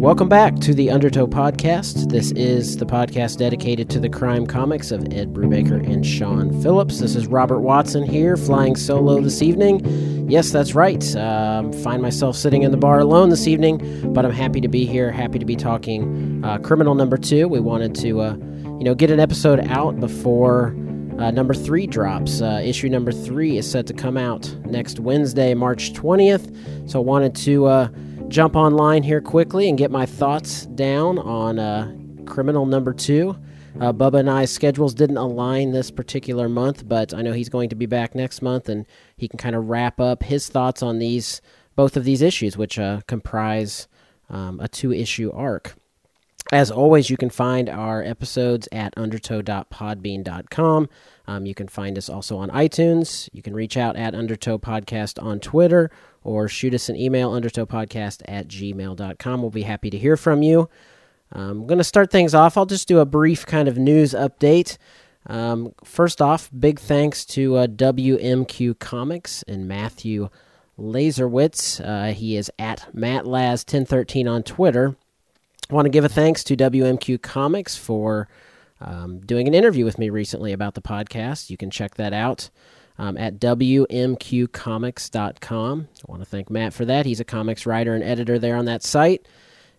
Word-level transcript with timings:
Welcome 0.00 0.30
back 0.30 0.60
to 0.60 0.72
the 0.72 0.90
Undertow 0.90 1.26
Podcast. 1.26 2.08
This 2.08 2.30
is 2.30 2.78
the 2.78 2.86
podcast 2.86 3.36
dedicated 3.36 3.90
to 3.90 4.00
the 4.00 4.08
crime 4.08 4.46
comics 4.46 4.92
of 4.92 5.02
Ed 5.12 5.34
Brubaker 5.34 5.86
and 5.86 6.06
Sean 6.06 6.58
Phillips. 6.62 7.00
This 7.00 7.14
is 7.14 7.26
Robert 7.26 7.60
Watson 7.60 8.04
here, 8.04 8.38
flying 8.38 8.76
solo 8.76 9.20
this 9.20 9.42
evening. 9.42 10.26
Yes, 10.26 10.52
that's 10.52 10.74
right. 10.74 11.04
Um, 11.16 11.70
find 11.70 12.00
myself 12.00 12.34
sitting 12.34 12.62
in 12.62 12.70
the 12.70 12.78
bar 12.78 13.00
alone 13.00 13.28
this 13.28 13.46
evening, 13.46 14.14
but 14.14 14.24
I'm 14.24 14.32
happy 14.32 14.62
to 14.62 14.68
be 14.68 14.86
here. 14.86 15.12
Happy 15.12 15.38
to 15.38 15.44
be 15.44 15.54
talking 15.54 16.42
uh, 16.46 16.56
Criminal 16.60 16.94
Number 16.94 17.18
Two. 17.18 17.46
We 17.46 17.60
wanted 17.60 17.94
to, 17.96 18.22
uh, 18.22 18.36
you 18.78 18.84
know, 18.84 18.94
get 18.94 19.10
an 19.10 19.20
episode 19.20 19.60
out 19.68 20.00
before 20.00 20.68
uh, 21.18 21.30
number 21.30 21.52
three 21.52 21.86
drops. 21.86 22.40
Uh, 22.40 22.62
issue 22.64 22.88
number 22.88 23.12
three 23.12 23.58
is 23.58 23.70
set 23.70 23.86
to 23.88 23.92
come 23.92 24.16
out 24.16 24.50
next 24.64 24.98
Wednesday, 24.98 25.52
March 25.52 25.92
20th. 25.92 26.90
So 26.90 27.00
I 27.00 27.02
wanted 27.02 27.34
to 27.34 27.66
uh, 27.66 27.88
jump 28.30 28.54
online 28.54 29.02
here 29.02 29.20
quickly 29.20 29.68
and 29.68 29.76
get 29.76 29.90
my 29.90 30.06
thoughts 30.06 30.64
down 30.66 31.18
on 31.18 31.58
uh, 31.58 31.92
Criminal 32.26 32.64
number 32.64 32.94
two. 32.94 33.36
Uh, 33.80 33.92
Bubba 33.92 34.20
and 34.20 34.30
I's 34.30 34.52
schedules 34.52 34.94
didn't 34.94 35.16
align 35.16 35.72
this 35.72 35.90
particular 35.90 36.48
month, 36.48 36.88
but 36.88 37.12
I 37.12 37.22
know 37.22 37.32
he's 37.32 37.48
going 37.48 37.70
to 37.70 37.76
be 37.76 37.86
back 37.86 38.14
next 38.14 38.40
month, 38.40 38.68
and 38.68 38.86
he 39.16 39.26
can 39.26 39.38
kind 39.38 39.56
of 39.56 39.68
wrap 39.68 39.98
up 40.00 40.22
his 40.22 40.48
thoughts 40.48 40.82
on 40.82 40.98
these 40.98 41.40
both 41.76 41.96
of 41.96 42.04
these 42.04 42.22
issues, 42.22 42.56
which 42.56 42.78
uh, 42.78 43.00
comprise 43.06 43.88
um, 44.28 44.60
a 44.60 44.68
two-issue 44.68 45.32
arc. 45.32 45.74
As 46.52 46.70
always, 46.70 47.10
you 47.10 47.16
can 47.16 47.30
find 47.30 47.68
our 47.68 48.02
episodes 48.02 48.68
at 48.72 48.94
undertow.podbean.com. 48.96 50.88
Um, 51.26 51.46
you 51.46 51.54
can 51.54 51.68
find 51.68 51.96
us 51.96 52.08
also 52.08 52.36
on 52.36 52.50
iTunes. 52.50 53.28
You 53.32 53.40
can 53.40 53.54
reach 53.54 53.76
out 53.76 53.94
at 53.96 54.14
Undertow 54.14 54.58
Podcast 54.58 55.22
on 55.22 55.38
Twitter 55.38 55.90
or 56.22 56.48
shoot 56.48 56.74
us 56.74 56.88
an 56.88 56.96
email, 56.96 57.32
undertowpodcast 57.32 58.22
at 58.26 58.48
gmail.com. 58.48 59.40
We'll 59.40 59.50
be 59.50 59.62
happy 59.62 59.90
to 59.90 59.98
hear 59.98 60.16
from 60.16 60.42
you. 60.42 60.68
I'm 61.32 61.66
going 61.66 61.78
to 61.78 61.84
start 61.84 62.10
things 62.10 62.34
off. 62.34 62.56
I'll 62.56 62.66
just 62.66 62.88
do 62.88 62.98
a 62.98 63.06
brief 63.06 63.46
kind 63.46 63.68
of 63.68 63.78
news 63.78 64.12
update. 64.12 64.76
Um, 65.26 65.72
first 65.84 66.20
off, 66.20 66.50
big 66.58 66.80
thanks 66.80 67.24
to 67.26 67.56
uh, 67.56 67.66
WMQ 67.66 68.78
Comics 68.78 69.42
and 69.44 69.68
Matthew 69.68 70.28
Laserwitz. 70.78 71.80
Uh, 71.84 72.12
he 72.12 72.36
is 72.36 72.50
at 72.58 72.88
MattLaz1013 72.94 74.30
on 74.30 74.42
Twitter. 74.42 74.96
I 75.70 75.74
want 75.74 75.86
to 75.86 75.90
give 75.90 76.04
a 76.04 76.08
thanks 76.08 76.42
to 76.44 76.56
WMQ 76.56 77.22
Comics 77.22 77.76
for 77.76 78.28
um, 78.80 79.20
doing 79.20 79.46
an 79.46 79.54
interview 79.54 79.84
with 79.84 79.98
me 79.98 80.10
recently 80.10 80.52
about 80.52 80.74
the 80.74 80.82
podcast. 80.82 81.50
You 81.50 81.56
can 81.56 81.70
check 81.70 81.94
that 81.94 82.12
out 82.12 82.50
um, 83.00 83.16
at 83.16 83.40
WMQcomics.com. 83.40 85.88
I 85.90 86.04
want 86.06 86.22
to 86.22 86.26
thank 86.26 86.50
Matt 86.50 86.74
for 86.74 86.84
that. 86.84 87.06
He's 87.06 87.20
a 87.20 87.24
comics 87.24 87.64
writer 87.64 87.94
and 87.94 88.04
editor 88.04 88.38
there 88.38 88.56
on 88.56 88.66
that 88.66 88.82
site. 88.82 89.26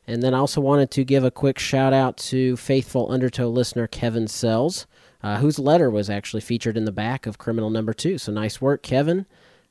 And 0.08 0.24
then 0.24 0.34
I 0.34 0.40
also 0.40 0.60
wanted 0.60 0.90
to 0.92 1.04
give 1.04 1.24
a 1.24 1.30
quick 1.30 1.60
shout 1.60 1.94
out 1.94 2.18
to 2.18 2.58
faithful 2.58 3.12
Undertow 3.12 3.48
listener 3.48 3.86
Kevin 3.86 4.28
Sells, 4.28 4.88
uh, 5.22 5.38
whose 5.38 5.60
letter 5.60 5.92
was 5.92 6.10
actually 6.10 6.42
featured 6.42 6.76
in 6.76 6.86
the 6.86 6.92
back 6.92 7.28
of 7.28 7.38
Criminal 7.38 7.70
Number 7.70 7.94
Two. 7.94 8.18
So 8.18 8.32
nice 8.32 8.60
work, 8.60 8.82
Kevin. 8.82 9.28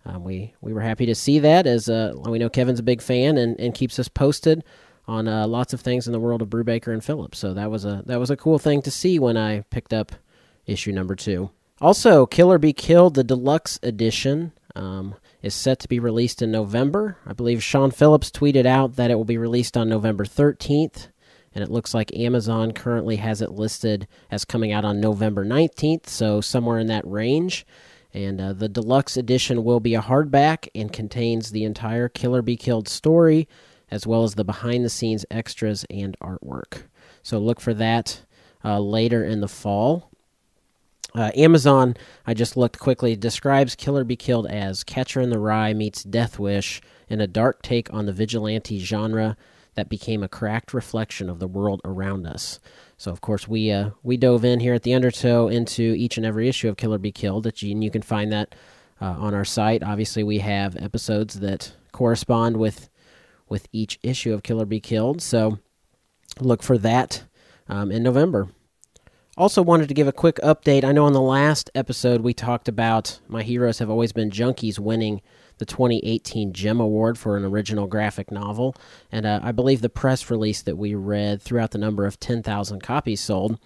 Um, 0.07 0.23
we 0.23 0.55
we 0.61 0.73
were 0.73 0.83
happy 0.83 1.07
to 1.07 1.17
see 1.17 1.41
that, 1.41 1.67
as 1.67 1.89
uh, 1.89 2.15
we 2.25 2.39
know 2.39 2.49
Kevin's 2.49 2.79
a 2.79 2.85
big 2.85 3.03
fan 3.03 3.37
and, 3.37 3.59
and 3.59 3.75
keeps 3.75 3.99
us 3.99 4.07
posted 4.07 4.63
on 5.09 5.27
uh, 5.27 5.49
lots 5.49 5.73
of 5.73 5.81
things 5.81 6.07
in 6.07 6.13
the 6.13 6.21
world 6.21 6.41
of 6.41 6.51
Brubaker 6.51 6.93
and 6.93 7.03
Phillips. 7.03 7.41
So 7.41 7.53
that 7.55 7.69
was 7.69 7.85
a 7.85 8.05
that 8.07 8.21
was 8.21 8.31
a 8.31 8.37
cool 8.37 8.61
thing 8.61 8.81
to 8.83 8.93
see 8.93 9.19
when 9.19 9.37
I 9.37 9.63
picked 9.71 9.93
up 9.93 10.13
issue 10.67 10.93
number 10.93 11.17
two. 11.17 11.51
Also, 11.81 12.27
Kill 12.27 12.53
or 12.53 12.59
Be 12.59 12.75
Killed, 12.75 13.15
the 13.15 13.25
deluxe 13.25 13.79
edition, 13.83 14.53
um, 14.77 15.15
is 15.43 15.55
set 15.55 15.79
to 15.81 15.89
be 15.89 15.99
released 15.99 16.43
in 16.43 16.51
November. 16.51 17.17
I 17.25 17.33
believe 17.33 17.63
Sean 17.63 17.91
Phillips 17.91 18.31
tweeted 18.31 18.67
out 18.67 18.97
that 18.97 19.11
it 19.11 19.15
will 19.15 19.25
be 19.25 19.39
released 19.39 19.79
on 19.79 19.89
November 19.89 20.27
13th, 20.27 21.09
and 21.55 21.65
it 21.65 21.71
looks 21.71 21.95
like 21.95 22.15
Amazon 22.15 22.73
currently 22.73 23.17
has 23.17 23.41
it 23.41 23.53
listed 23.53 24.07
as 24.31 24.45
coming 24.45 24.73
out 24.73 24.85
on 24.85 25.01
November 25.01 25.45
19th, 25.45 26.07
so 26.07 26.43
somewhere 26.43 26.79
in 26.79 26.87
that 26.89 27.07
range. 27.07 27.65
And 28.13 28.41
uh, 28.41 28.53
the 28.53 28.69
deluxe 28.69 29.17
edition 29.17 29.65
will 29.65 29.81
be 29.81 29.95
a 29.95 30.03
hardback 30.03 30.69
and 30.75 30.93
contains 30.93 31.51
the 31.51 31.65
entire 31.65 32.09
Kill 32.09 32.37
or 32.37 32.43
Be 32.43 32.57
Killed 32.57 32.89
story, 32.89 33.49
as 33.91 34.07
well 34.07 34.25
as 34.25 34.35
the 34.35 34.45
behind 34.45 34.85
the 34.85 34.91
scenes 34.91 35.25
extras 35.31 35.87
and 35.89 36.15
artwork. 36.21 36.83
So 37.23 37.39
look 37.39 37.61
for 37.61 37.73
that 37.75 38.23
uh, 38.63 38.81
later 38.81 39.25
in 39.25 39.41
the 39.41 39.49
fall. 39.49 40.10
Uh, 41.15 41.31
Amazon, 41.35 41.97
I 42.27 42.35
just 42.35 42.57
looked 42.57 42.79
quickly, 42.79 43.17
describes 43.17 43.75
Kill 43.75 43.99
or 43.99 44.05
Be 44.05 44.17
Killed 44.17 44.47
as 44.47 44.85
Catcher 44.85 45.21
in 45.21 45.31
the 45.31 45.41
Rye 45.41 45.75
meets 45.75 46.05
Death 46.05 46.39
Wish 46.39 46.81
in 47.09 47.21
a 47.21 47.27
dark 47.27 47.63
take 47.63 47.93
on 47.93 48.07
the 48.07 48.13
vigilante 48.13 48.79
genre 48.79 49.37
that 49.75 49.89
became 49.89 50.23
a 50.23 50.29
cracked 50.29 50.73
reflection 50.73 51.29
of 51.29 51.39
the 51.39 51.49
world 51.49 51.81
around 51.85 52.27
us. 52.27 52.61
So, 52.97 53.11
of 53.11 53.21
course, 53.21 53.49
we 53.49 53.71
uh, 53.71 53.91
we 54.03 54.17
dove 54.17 54.45
in 54.45 54.61
here 54.61 54.75
at 54.75 54.83
the 54.83 54.95
Undertow 54.95 55.49
into 55.49 55.83
each 55.83 56.17
and 56.17 56.27
every 56.27 56.49
issue 56.49 56.69
of 56.69 56.77
Kill 56.77 56.95
or 56.95 56.99
Be 56.99 57.13
Killed, 57.13 57.47
and 57.47 57.85
you 57.85 57.91
can 57.91 58.03
find 58.03 58.31
that 58.31 58.55
uh, 59.01 59.17
on 59.19 59.35
our 59.35 59.45
site. 59.45 59.83
Obviously, 59.83 60.23
we 60.23 60.39
have 60.39 60.77
episodes 60.77 61.41
that 61.41 61.75
correspond 61.93 62.57
with 62.57 62.91
with 63.49 63.67
each 63.73 63.99
issue 64.03 64.33
of 64.33 64.43
Kill 64.43 64.61
or 64.61 64.67
Be 64.67 64.81
Killed. 64.81 65.23
So, 65.23 65.59
look 66.41 66.63
for 66.63 66.79
that 66.79 67.25
um, 67.69 67.91
in 67.91 68.03
November. 68.03 68.49
Also, 69.41 69.63
wanted 69.63 69.89
to 69.89 69.95
give 69.95 70.07
a 70.07 70.13
quick 70.13 70.37
update. 70.43 70.85
I 70.85 70.93
know 70.93 71.07
on 71.07 71.15
the 71.15 71.21
last 71.23 71.71
episode 71.75 72.21
we 72.21 72.35
talked 72.35 72.69
about 72.69 73.21
My 73.27 73.43
Heroes 73.43 73.79
Have 73.79 73.89
Always 73.89 74.13
Been 74.13 74.29
Junkies 74.29 74.79
winning 74.79 75.23
the 75.57 75.65
2018 75.65 76.53
Gem 76.53 76.79
Award 76.79 77.17
for 77.17 77.39
an 77.39 77.47
original 77.47 77.87
graphic 77.87 78.31
novel. 78.31 78.77
And 79.11 79.25
uh, 79.25 79.41
I 79.43 79.53
believe 79.53 79.81
the 79.81 79.89
press 79.89 80.29
release 80.29 80.61
that 80.61 80.77
we 80.77 80.95
read 80.95 81.41
threw 81.41 81.59
out 81.59 81.71
the 81.71 81.79
number 81.79 82.05
of 82.05 82.21
10,000 82.21 82.83
copies 82.83 83.23
sold. 83.23 83.59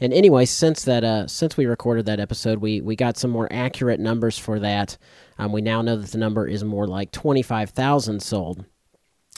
And 0.00 0.12
anyway, 0.12 0.44
since 0.44 0.82
that, 0.86 1.04
uh, 1.04 1.28
since 1.28 1.56
we 1.56 1.66
recorded 1.66 2.04
that 2.06 2.18
episode, 2.18 2.58
we, 2.58 2.80
we 2.80 2.96
got 2.96 3.16
some 3.16 3.30
more 3.30 3.46
accurate 3.52 4.00
numbers 4.00 4.38
for 4.38 4.58
that. 4.58 4.98
Um, 5.38 5.52
we 5.52 5.60
now 5.60 5.82
know 5.82 5.94
that 5.94 6.10
the 6.10 6.18
number 6.18 6.48
is 6.48 6.64
more 6.64 6.88
like 6.88 7.12
25,000 7.12 8.20
sold. 8.20 8.64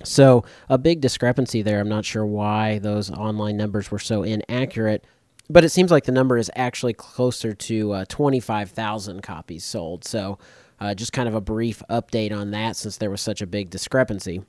So, 0.02 0.46
a 0.70 0.78
big 0.78 1.02
discrepancy 1.02 1.60
there. 1.60 1.78
I'm 1.78 1.90
not 1.90 2.06
sure 2.06 2.24
why 2.24 2.78
those 2.78 3.10
online 3.10 3.58
numbers 3.58 3.90
were 3.90 3.98
so 3.98 4.22
inaccurate 4.22 5.04
but 5.48 5.64
it 5.64 5.70
seems 5.70 5.90
like 5.90 6.04
the 6.04 6.12
number 6.12 6.38
is 6.38 6.50
actually 6.56 6.94
closer 6.94 7.52
to 7.52 7.92
uh, 7.92 8.04
25,000 8.08 9.22
copies 9.22 9.64
sold. 9.64 10.04
So, 10.04 10.38
uh, 10.80 10.94
just 10.94 11.12
kind 11.12 11.28
of 11.28 11.34
a 11.34 11.40
brief 11.40 11.82
update 11.88 12.36
on 12.36 12.50
that 12.50 12.76
since 12.76 12.96
there 12.96 13.10
was 13.10 13.20
such 13.20 13.40
a 13.40 13.46
big 13.46 13.70
discrepancy. 13.70 14.42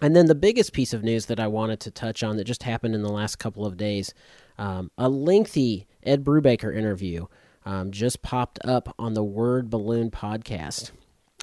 And 0.00 0.16
then 0.16 0.26
the 0.26 0.34
biggest 0.34 0.72
piece 0.72 0.94
of 0.94 1.02
news 1.02 1.26
that 1.26 1.40
I 1.40 1.46
wanted 1.46 1.80
to 1.80 1.90
touch 1.90 2.22
on 2.22 2.36
that 2.36 2.44
just 2.44 2.62
happened 2.62 2.94
in 2.94 3.02
the 3.02 3.12
last 3.12 3.36
couple 3.36 3.66
of 3.66 3.76
days 3.76 4.14
um, 4.60 4.90
a 4.98 5.08
lengthy 5.08 5.86
Ed 6.02 6.22
Brubaker 6.22 6.76
interview 6.76 7.26
um, 7.64 7.90
just 7.90 8.22
popped 8.22 8.58
up 8.64 8.94
on 8.98 9.14
the 9.14 9.24
Word 9.24 9.70
Balloon 9.70 10.10
podcast. 10.10 10.90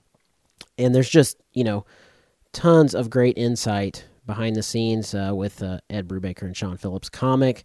And 0.77 0.93
there's 0.97 1.09
just, 1.09 1.41
you 1.53 1.63
know, 1.63 1.87
tons 2.53 2.93
of 2.93 3.09
great 3.09 3.39
insight 3.39 4.05
behind 4.27 4.57
the 4.57 4.65
scenes 4.65 5.15
uh, 5.15 5.31
with 5.33 5.63
uh, 5.63 5.79
Ed 5.89 6.09
Brubaker 6.09 6.43
and 6.43 6.57
Sean 6.57 6.77
Phillips 6.77 7.09
comic 7.09 7.63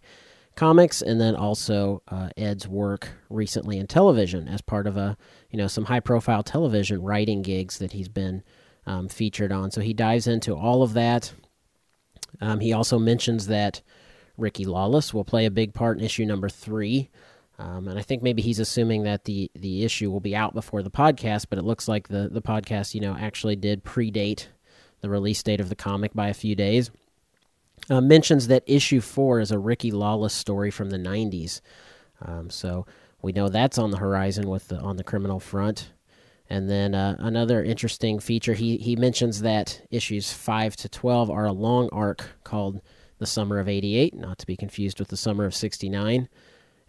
comics, 0.54 1.02
and 1.02 1.20
then 1.20 1.34
also 1.34 2.00
uh, 2.06 2.28
Ed's 2.36 2.68
work 2.68 3.08
recently 3.28 3.76
in 3.76 3.88
television 3.88 4.46
as 4.46 4.62
part 4.62 4.86
of 4.86 4.96
a, 4.96 5.16
you 5.50 5.58
know, 5.58 5.66
some 5.66 5.86
high 5.86 5.98
profile 5.98 6.44
television 6.44 7.02
writing 7.02 7.42
gigs 7.42 7.78
that 7.78 7.90
he's 7.90 8.08
been 8.08 8.44
um, 8.86 9.08
featured 9.08 9.52
on. 9.52 9.70
So 9.70 9.80
he 9.80 9.94
dives 9.94 10.26
into 10.26 10.54
all 10.54 10.82
of 10.82 10.94
that. 10.94 11.32
Um, 12.40 12.60
he 12.60 12.72
also 12.72 12.98
mentions 12.98 13.46
that 13.46 13.82
Ricky 14.36 14.64
Lawless 14.64 15.14
will 15.14 15.24
play 15.24 15.46
a 15.46 15.50
big 15.50 15.74
part 15.74 15.98
in 15.98 16.04
issue 16.04 16.24
number 16.24 16.48
three. 16.48 17.10
Um, 17.58 17.86
and 17.86 17.98
I 17.98 18.02
think 18.02 18.22
maybe 18.22 18.42
he's 18.42 18.58
assuming 18.58 19.04
that 19.04 19.24
the, 19.24 19.50
the 19.54 19.84
issue 19.84 20.10
will 20.10 20.20
be 20.20 20.34
out 20.34 20.54
before 20.54 20.82
the 20.82 20.90
podcast, 20.90 21.46
but 21.48 21.58
it 21.58 21.64
looks 21.64 21.86
like 21.86 22.08
the, 22.08 22.28
the 22.28 22.42
podcast, 22.42 22.94
you 22.94 23.00
know, 23.00 23.16
actually 23.16 23.54
did 23.54 23.84
predate 23.84 24.46
the 25.00 25.08
release 25.08 25.42
date 25.42 25.60
of 25.60 25.68
the 25.68 25.76
comic 25.76 26.12
by 26.14 26.28
a 26.28 26.34
few 26.34 26.56
days. 26.56 26.90
uh, 27.90 28.00
mentions 28.00 28.48
that 28.48 28.64
issue 28.66 29.00
four 29.00 29.40
is 29.40 29.50
a 29.50 29.58
Ricky 29.58 29.90
Lawless 29.92 30.34
story 30.34 30.70
from 30.70 30.90
the 30.90 30.98
90s. 30.98 31.60
Um, 32.22 32.50
so 32.50 32.86
we 33.22 33.32
know 33.32 33.48
that's 33.48 33.78
on 33.78 33.90
the 33.90 33.98
horizon 33.98 34.48
with 34.48 34.68
the, 34.68 34.78
on 34.78 34.96
the 34.96 35.04
criminal 35.04 35.40
front. 35.40 35.90
And 36.48 36.68
then 36.68 36.94
uh, 36.94 37.16
another 37.18 37.62
interesting 37.62 38.18
feature, 38.18 38.54
he, 38.54 38.76
he 38.76 38.96
mentions 38.96 39.40
that 39.40 39.80
issues 39.90 40.32
5 40.32 40.76
to 40.76 40.88
12 40.88 41.30
are 41.30 41.46
a 41.46 41.52
long 41.52 41.88
arc 41.90 42.28
called 42.44 42.82
The 43.18 43.26
Summer 43.26 43.58
of 43.58 43.68
88, 43.68 44.14
not 44.14 44.38
to 44.38 44.46
be 44.46 44.56
confused 44.56 44.98
with 44.98 45.08
The 45.08 45.16
Summer 45.16 45.46
of 45.46 45.54
69. 45.54 46.28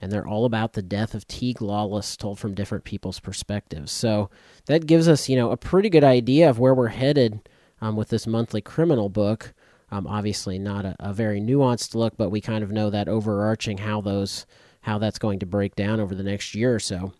And 0.01 0.11
they're 0.11 0.27
all 0.27 0.43
about 0.43 0.73
the 0.73 0.81
death 0.81 1.15
of 1.15 1.25
Teague 1.25 1.61
Lawless, 1.61 2.17
told 2.17 2.37
from 2.37 2.53
different 2.53 2.83
people's 2.83 3.21
perspectives. 3.21 3.93
So 3.93 4.29
that 4.65 4.87
gives 4.87 5.07
us, 5.07 5.29
you 5.29 5.37
know, 5.37 5.51
a 5.51 5.57
pretty 5.57 5.89
good 5.89 6.03
idea 6.03 6.49
of 6.49 6.59
where 6.59 6.75
we're 6.75 6.89
headed 6.89 7.47
um, 7.79 7.95
with 7.95 8.09
this 8.09 8.27
monthly 8.27 8.61
criminal 8.61 9.07
book. 9.07 9.53
Um, 9.91 10.05
obviously, 10.05 10.59
not 10.59 10.83
a, 10.83 10.95
a 10.99 11.13
very 11.13 11.39
nuanced 11.39 11.95
look, 11.95 12.17
but 12.17 12.29
we 12.29 12.41
kind 12.41 12.63
of 12.63 12.71
know 12.71 12.89
that 12.89 13.07
overarching 13.07 13.77
how 13.77 14.01
those 14.01 14.45
how 14.81 14.99
that's 14.99 15.17
going 15.17 15.39
to 15.39 15.45
break 15.47 15.75
down 15.75 15.99
over 15.99 16.13
the 16.13 16.23
next 16.23 16.53
year 16.53 16.75
or 16.75 16.79
so 16.79 17.13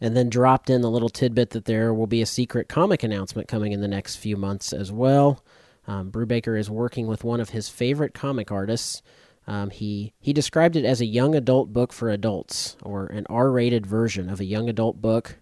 and 0.00 0.16
then 0.16 0.30
dropped 0.30 0.70
in 0.70 0.80
the 0.80 0.90
little 0.90 1.08
tidbit 1.08 1.50
that 1.50 1.66
there 1.66 1.92
will 1.92 2.06
be 2.06 2.22
a 2.22 2.26
secret 2.26 2.68
comic 2.68 3.02
announcement 3.02 3.48
coming 3.48 3.72
in 3.72 3.80
the 3.80 3.88
next 3.88 4.16
few 4.16 4.36
months 4.36 4.72
as 4.72 4.90
well. 4.90 5.44
Um, 5.86 6.10
Brubaker 6.10 6.58
is 6.58 6.70
working 6.70 7.06
with 7.06 7.24
one 7.24 7.40
of 7.40 7.50
his 7.50 7.68
favorite 7.68 8.14
comic 8.14 8.50
artists. 8.50 9.02
Um, 9.46 9.70
he 9.70 10.12
he 10.20 10.32
described 10.32 10.76
it 10.76 10.84
as 10.84 11.00
a 11.00 11.06
young 11.06 11.34
adult 11.34 11.72
book 11.72 11.92
for 11.92 12.10
adults, 12.10 12.76
or 12.82 13.06
an 13.06 13.26
R-rated 13.28 13.86
version 13.86 14.28
of 14.30 14.40
a 14.40 14.44
young 14.44 14.68
adult 14.68 15.00
book, 15.00 15.38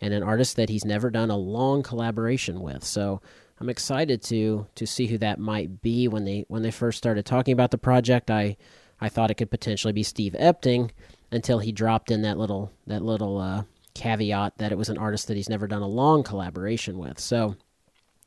and 0.00 0.14
an 0.14 0.22
artist 0.22 0.56
that 0.56 0.68
he's 0.68 0.84
never 0.84 1.10
done 1.10 1.30
a 1.30 1.36
long 1.36 1.82
collaboration 1.82 2.60
with. 2.60 2.84
So 2.84 3.20
I'm 3.58 3.68
excited 3.68 4.22
to 4.24 4.66
to 4.74 4.86
see 4.86 5.06
who 5.06 5.18
that 5.18 5.38
might 5.38 5.82
be. 5.82 6.06
When 6.06 6.24
they 6.24 6.44
when 6.48 6.62
they 6.62 6.70
first 6.70 6.98
started 6.98 7.26
talking 7.26 7.52
about 7.52 7.70
the 7.70 7.78
project, 7.78 8.30
I 8.30 8.56
I 9.00 9.08
thought 9.08 9.30
it 9.30 9.36
could 9.36 9.50
potentially 9.50 9.92
be 9.92 10.02
Steve 10.02 10.36
Epting 10.38 10.90
until 11.32 11.58
he 11.58 11.72
dropped 11.72 12.10
in 12.10 12.22
that 12.22 12.38
little 12.38 12.70
that 12.86 13.02
little 13.02 13.38
uh, 13.38 13.64
caveat 13.94 14.58
that 14.58 14.72
it 14.72 14.78
was 14.78 14.88
an 14.88 14.98
artist 14.98 15.28
that 15.28 15.36
he's 15.36 15.48
never 15.48 15.66
done 15.66 15.82
a 15.82 15.88
long 15.88 16.22
collaboration 16.22 16.98
with. 16.98 17.18
So 17.18 17.56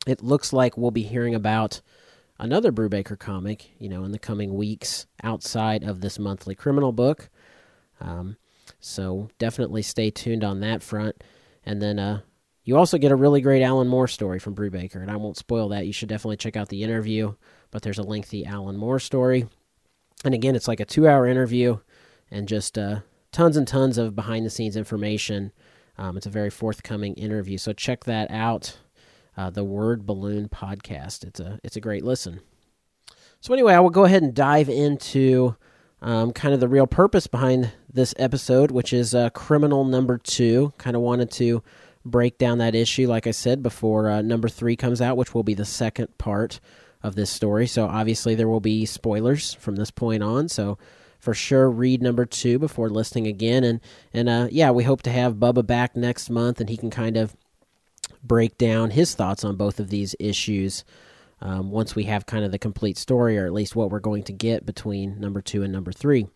it 0.06 0.22
looks 0.22 0.52
like 0.52 0.76
we'll 0.76 0.90
be 0.90 1.02
hearing 1.02 1.34
about 1.34 1.80
another 2.38 2.72
Brubaker 2.72 3.18
comic, 3.18 3.70
you 3.78 3.88
know, 3.88 4.04
in 4.04 4.12
the 4.12 4.18
coming 4.18 4.54
weeks 4.54 5.06
outside 5.22 5.84
of 5.84 6.00
this 6.00 6.18
monthly 6.18 6.54
criminal 6.54 6.92
book. 6.92 7.30
Um, 8.00 8.36
so 8.80 9.28
definitely 9.38 9.82
stay 9.82 10.10
tuned 10.10 10.44
on 10.44 10.60
that 10.60 10.82
front. 10.82 11.22
And 11.64 11.80
then 11.80 11.98
uh, 11.98 12.20
you 12.64 12.76
also 12.76 12.98
get 12.98 13.12
a 13.12 13.16
really 13.16 13.40
great 13.40 13.62
Alan 13.62 13.88
Moore 13.88 14.08
story 14.08 14.38
from 14.38 14.54
Brubaker, 14.54 14.96
and 14.96 15.10
I 15.10 15.16
won't 15.16 15.36
spoil 15.36 15.68
that. 15.70 15.86
You 15.86 15.92
should 15.92 16.08
definitely 16.08 16.36
check 16.36 16.56
out 16.56 16.68
the 16.68 16.82
interview, 16.82 17.34
but 17.70 17.82
there's 17.82 17.98
a 17.98 18.02
lengthy 18.02 18.44
Alan 18.44 18.76
Moore 18.76 18.98
story. 18.98 19.46
And 20.24 20.34
again, 20.34 20.56
it's 20.56 20.68
like 20.68 20.80
a 20.80 20.86
two 20.86 21.06
hour 21.06 21.26
interview 21.26 21.78
and 22.30 22.48
just 22.48 22.78
uh, 22.78 23.00
tons 23.34 23.56
and 23.56 23.68
tons 23.68 23.98
of 23.98 24.14
behind 24.14 24.46
the 24.46 24.50
scenes 24.50 24.76
information. 24.76 25.52
Um, 25.98 26.16
it's 26.16 26.26
a 26.26 26.30
very 26.30 26.50
forthcoming 26.50 27.14
interview, 27.14 27.58
so 27.58 27.72
check 27.72 28.04
that 28.04 28.30
out. 28.30 28.78
Uh, 29.36 29.50
the 29.50 29.64
Word 29.64 30.06
Balloon 30.06 30.48
podcast. 30.48 31.24
It's 31.24 31.40
a 31.40 31.58
it's 31.64 31.76
a 31.76 31.80
great 31.80 32.04
listen. 32.04 32.40
So 33.40 33.52
anyway, 33.52 33.74
I 33.74 33.80
will 33.80 33.90
go 33.90 34.04
ahead 34.04 34.22
and 34.22 34.32
dive 34.32 34.68
into 34.68 35.56
um, 36.00 36.32
kind 36.32 36.54
of 36.54 36.60
the 36.60 36.68
real 36.68 36.86
purpose 36.86 37.26
behind 37.26 37.72
this 37.92 38.14
episode, 38.16 38.70
which 38.70 38.92
is 38.92 39.12
uh, 39.12 39.30
criminal 39.30 39.84
number 39.84 40.18
two. 40.18 40.72
Kind 40.78 40.94
of 40.94 41.02
wanted 41.02 41.32
to 41.32 41.64
break 42.04 42.38
down 42.38 42.58
that 42.58 42.76
issue, 42.76 43.08
like 43.08 43.26
I 43.26 43.32
said, 43.32 43.60
before 43.60 44.08
uh, 44.08 44.22
number 44.22 44.48
three 44.48 44.76
comes 44.76 45.00
out, 45.00 45.16
which 45.16 45.34
will 45.34 45.42
be 45.42 45.54
the 45.54 45.64
second 45.64 46.16
part 46.16 46.60
of 47.02 47.16
this 47.16 47.30
story. 47.30 47.66
So 47.66 47.86
obviously 47.86 48.36
there 48.36 48.48
will 48.48 48.60
be 48.60 48.86
spoilers 48.86 49.52
from 49.54 49.74
this 49.74 49.90
point 49.90 50.22
on. 50.22 50.48
So 50.48 50.78
for 51.24 51.34
sure 51.34 51.70
read 51.70 52.02
number 52.02 52.26
two 52.26 52.58
before 52.58 52.90
listening 52.90 53.26
again. 53.26 53.64
And 53.64 53.80
and 54.12 54.28
uh, 54.28 54.48
yeah, 54.50 54.70
we 54.70 54.84
hope 54.84 55.02
to 55.02 55.10
have 55.10 55.36
Bubba 55.36 55.66
back 55.66 55.96
next 55.96 56.28
month, 56.28 56.60
and 56.60 56.68
he 56.68 56.76
can 56.76 56.90
kind 56.90 57.16
of 57.16 57.34
break 58.22 58.58
down 58.58 58.90
his 58.90 59.14
thoughts 59.14 59.42
on 59.42 59.56
both 59.56 59.80
of 59.80 59.88
these 59.88 60.14
issues. 60.20 60.84
Um, 61.40 61.70
once 61.70 61.94
we 61.94 62.04
have 62.04 62.26
kind 62.26 62.44
of 62.44 62.52
the 62.52 62.58
complete 62.58 62.96
story, 62.96 63.36
or 63.38 63.46
at 63.46 63.52
least 63.52 63.74
what 63.74 63.90
we're 63.90 64.00
going 64.00 64.22
to 64.24 64.32
get 64.32 64.64
between 64.64 65.18
number 65.18 65.42
two 65.42 65.62
and 65.62 65.72
number 65.72 65.92
three. 65.92 66.26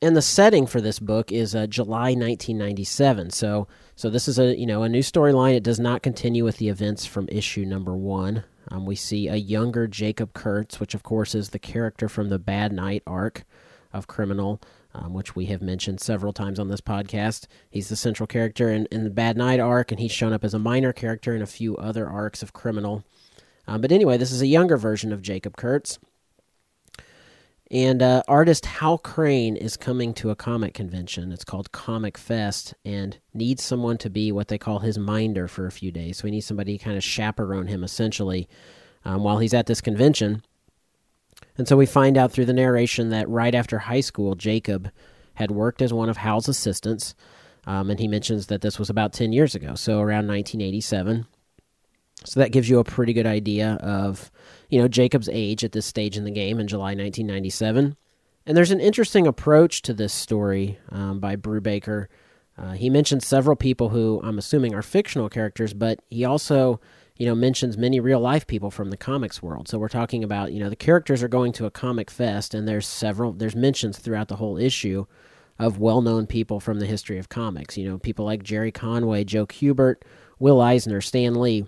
And 0.00 0.16
the 0.16 0.22
setting 0.22 0.66
for 0.66 0.80
this 0.80 1.00
book 1.00 1.32
is 1.32 1.54
uh, 1.54 1.66
July 1.66 2.14
1997. 2.14 3.30
So, 3.30 3.66
so 3.96 4.08
this 4.08 4.28
is 4.28 4.38
a 4.38 4.56
you 4.56 4.66
know 4.66 4.84
a 4.84 4.88
new 4.88 5.02
storyline. 5.02 5.54
It 5.54 5.64
does 5.64 5.80
not 5.80 6.02
continue 6.02 6.44
with 6.44 6.58
the 6.58 6.68
events 6.68 7.04
from 7.04 7.28
issue 7.28 7.64
number 7.64 7.96
one. 7.96 8.44
Um, 8.70 8.86
we 8.86 8.94
see 8.94 9.26
a 9.26 9.36
younger 9.36 9.88
Jacob 9.88 10.32
Kurtz, 10.34 10.78
which 10.78 10.94
of 10.94 11.02
course 11.02 11.34
is 11.34 11.50
the 11.50 11.58
character 11.58 12.08
from 12.08 12.28
the 12.28 12.38
Bad 12.38 12.72
Night 12.72 13.02
arc 13.06 13.44
of 13.98 14.06
Criminal, 14.06 14.60
um, 14.94 15.12
which 15.12 15.36
we 15.36 15.46
have 15.46 15.60
mentioned 15.60 16.00
several 16.00 16.32
times 16.32 16.58
on 16.58 16.68
this 16.68 16.80
podcast. 16.80 17.46
He's 17.70 17.88
the 17.88 17.96
central 17.96 18.26
character 18.26 18.70
in, 18.70 18.86
in 18.86 19.04
the 19.04 19.10
Bad 19.10 19.36
Night 19.36 19.60
arc, 19.60 19.90
and 19.90 20.00
he's 20.00 20.12
shown 20.12 20.32
up 20.32 20.44
as 20.44 20.54
a 20.54 20.58
minor 20.58 20.92
character 20.92 21.34
in 21.34 21.42
a 21.42 21.46
few 21.46 21.76
other 21.76 22.08
arcs 22.08 22.42
of 22.42 22.52
Criminal. 22.54 23.04
Um, 23.66 23.82
but 23.82 23.92
anyway, 23.92 24.16
this 24.16 24.32
is 24.32 24.40
a 24.40 24.46
younger 24.46 24.78
version 24.78 25.12
of 25.12 25.20
Jacob 25.20 25.56
Kurtz. 25.56 25.98
And 27.70 28.02
uh, 28.02 28.22
artist 28.26 28.64
Hal 28.64 28.96
Crane 28.96 29.54
is 29.54 29.76
coming 29.76 30.14
to 30.14 30.30
a 30.30 30.36
comic 30.36 30.72
convention. 30.72 31.32
It's 31.32 31.44
called 31.44 31.70
Comic 31.70 32.16
Fest 32.16 32.72
and 32.82 33.18
needs 33.34 33.62
someone 33.62 33.98
to 33.98 34.08
be 34.08 34.32
what 34.32 34.48
they 34.48 34.56
call 34.56 34.78
his 34.78 34.98
minder 34.98 35.48
for 35.48 35.66
a 35.66 35.72
few 35.72 35.92
days. 35.92 36.16
So 36.16 36.26
he 36.26 36.30
needs 36.30 36.46
somebody 36.46 36.78
to 36.78 36.84
kind 36.84 36.96
of 36.96 37.04
chaperone 37.04 37.66
him 37.66 37.84
essentially 37.84 38.48
um, 39.04 39.22
while 39.22 39.38
he's 39.38 39.52
at 39.52 39.66
this 39.66 39.82
convention. 39.82 40.42
And 41.56 41.66
so 41.66 41.76
we 41.76 41.86
find 41.86 42.16
out 42.16 42.32
through 42.32 42.46
the 42.46 42.52
narration 42.52 43.10
that 43.10 43.28
right 43.28 43.54
after 43.54 43.78
high 43.78 44.00
school, 44.00 44.34
Jacob 44.34 44.90
had 45.34 45.50
worked 45.50 45.82
as 45.82 45.92
one 45.92 46.08
of 46.08 46.16
Hal's 46.16 46.48
assistants. 46.48 47.14
Um, 47.66 47.90
and 47.90 48.00
he 48.00 48.08
mentions 48.08 48.46
that 48.46 48.62
this 48.62 48.78
was 48.78 48.88
about 48.88 49.12
10 49.12 49.32
years 49.32 49.54
ago, 49.54 49.74
so 49.74 50.00
around 50.00 50.26
1987. 50.26 51.26
So 52.24 52.40
that 52.40 52.50
gives 52.50 52.68
you 52.68 52.78
a 52.78 52.84
pretty 52.84 53.12
good 53.12 53.26
idea 53.26 53.74
of, 53.80 54.30
you 54.70 54.80
know, 54.80 54.88
Jacob's 54.88 55.28
age 55.30 55.64
at 55.64 55.72
this 55.72 55.86
stage 55.86 56.16
in 56.16 56.24
the 56.24 56.30
game 56.30 56.58
in 56.58 56.66
July 56.66 56.94
1997. 56.94 57.96
And 58.46 58.56
there's 58.56 58.70
an 58.70 58.80
interesting 58.80 59.26
approach 59.26 59.82
to 59.82 59.92
this 59.92 60.12
story 60.12 60.78
um, 60.90 61.20
by 61.20 61.36
Brubaker. 61.36 62.06
Uh, 62.56 62.72
he 62.72 62.90
mentions 62.90 63.26
several 63.26 63.54
people 63.54 63.90
who 63.90 64.20
I'm 64.24 64.38
assuming 64.38 64.74
are 64.74 64.82
fictional 64.82 65.28
characters, 65.28 65.74
but 65.74 66.00
he 66.08 66.24
also 66.24 66.80
you 67.18 67.26
know, 67.26 67.34
mentions 67.34 67.76
many 67.76 67.98
real 67.98 68.20
life 68.20 68.46
people 68.46 68.70
from 68.70 68.90
the 68.90 68.96
comics 68.96 69.42
world. 69.42 69.68
So 69.68 69.76
we're 69.76 69.88
talking 69.88 70.22
about, 70.22 70.52
you 70.52 70.60
know, 70.60 70.70
the 70.70 70.76
characters 70.76 71.20
are 71.22 71.28
going 71.28 71.52
to 71.54 71.66
a 71.66 71.70
comic 71.70 72.10
fest, 72.10 72.54
and 72.54 72.66
there's 72.66 72.86
several, 72.86 73.32
there's 73.32 73.56
mentions 73.56 73.98
throughout 73.98 74.28
the 74.28 74.36
whole 74.36 74.56
issue 74.56 75.04
of 75.58 75.80
well 75.80 76.00
known 76.00 76.26
people 76.26 76.60
from 76.60 76.78
the 76.78 76.86
history 76.86 77.18
of 77.18 77.28
comics. 77.28 77.76
You 77.76 77.90
know, 77.90 77.98
people 77.98 78.24
like 78.24 78.44
Gerry 78.44 78.70
Conway, 78.70 79.24
Joe 79.24 79.46
Kubert, 79.46 79.96
Will 80.38 80.60
Eisner, 80.60 81.00
Stan 81.00 81.34
Lee. 81.34 81.66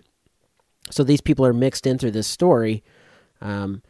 So 0.91 1.03
these 1.03 1.21
people 1.21 1.45
are 1.45 1.53
mixed 1.53 1.85
in 1.85 1.99
through 1.99 2.13
this 2.13 2.29
story. 2.29 2.85
Um, 3.41 3.83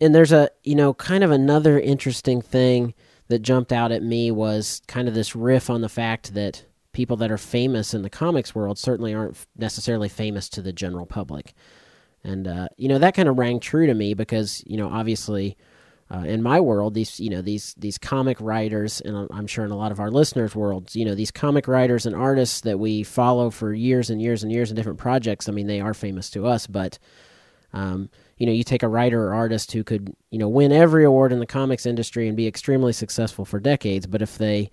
and 0.00 0.14
there's 0.14 0.32
a, 0.32 0.48
you 0.64 0.74
know, 0.74 0.94
kind 0.94 1.22
of 1.22 1.30
another 1.30 1.78
interesting 1.78 2.40
thing 2.40 2.94
that 3.28 3.40
jumped 3.40 3.72
out 3.72 3.92
at 3.92 4.02
me 4.02 4.30
was 4.30 4.80
kind 4.88 5.08
of 5.08 5.14
this 5.14 5.36
riff 5.36 5.68
on 5.68 5.82
the 5.82 5.88
fact 5.90 6.32
that 6.32 6.64
people 6.92 7.16
that 7.16 7.30
are 7.30 7.38
famous 7.38 7.94
in 7.94 8.02
the 8.02 8.10
comics 8.10 8.54
world 8.54 8.78
certainly 8.78 9.14
aren't 9.14 9.46
necessarily 9.56 10.08
famous 10.08 10.48
to 10.50 10.62
the 10.62 10.72
general 10.72 11.06
public. 11.06 11.54
And 12.24 12.46
uh, 12.46 12.68
you 12.76 12.88
know 12.88 12.98
that 12.98 13.14
kind 13.14 13.28
of 13.28 13.38
rang 13.38 13.58
true 13.58 13.86
to 13.86 13.94
me 13.94 14.14
because 14.14 14.62
you 14.66 14.76
know 14.76 14.88
obviously 14.88 15.56
uh, 16.10 16.20
in 16.20 16.42
my 16.42 16.60
world 16.60 16.94
these 16.94 17.18
you 17.18 17.30
know 17.30 17.42
these 17.42 17.74
these 17.78 17.98
comic 17.98 18.40
writers 18.40 19.00
and 19.00 19.28
I'm 19.32 19.48
sure 19.48 19.64
in 19.64 19.72
a 19.72 19.76
lot 19.76 19.90
of 19.90 19.98
our 19.98 20.10
listeners' 20.10 20.54
worlds 20.54 20.94
you 20.94 21.04
know 21.04 21.16
these 21.16 21.32
comic 21.32 21.66
writers 21.66 22.06
and 22.06 22.14
artists 22.14 22.60
that 22.60 22.78
we 22.78 23.02
follow 23.02 23.50
for 23.50 23.72
years 23.74 24.08
and 24.08 24.22
years 24.22 24.44
and 24.44 24.52
years 24.52 24.70
in 24.70 24.76
different 24.76 25.00
projects. 25.00 25.48
I 25.48 25.52
mean 25.52 25.66
they 25.66 25.80
are 25.80 25.94
famous 25.94 26.30
to 26.30 26.46
us, 26.46 26.68
but 26.68 26.98
um, 27.72 28.08
you 28.36 28.46
know 28.46 28.52
you 28.52 28.62
take 28.62 28.84
a 28.84 28.88
writer 28.88 29.26
or 29.26 29.34
artist 29.34 29.72
who 29.72 29.82
could 29.82 30.14
you 30.30 30.38
know 30.38 30.48
win 30.48 30.70
every 30.70 31.04
award 31.04 31.32
in 31.32 31.40
the 31.40 31.46
comics 31.46 31.86
industry 31.86 32.28
and 32.28 32.36
be 32.36 32.46
extremely 32.46 32.92
successful 32.92 33.44
for 33.44 33.58
decades, 33.58 34.06
but 34.06 34.22
if 34.22 34.38
they 34.38 34.70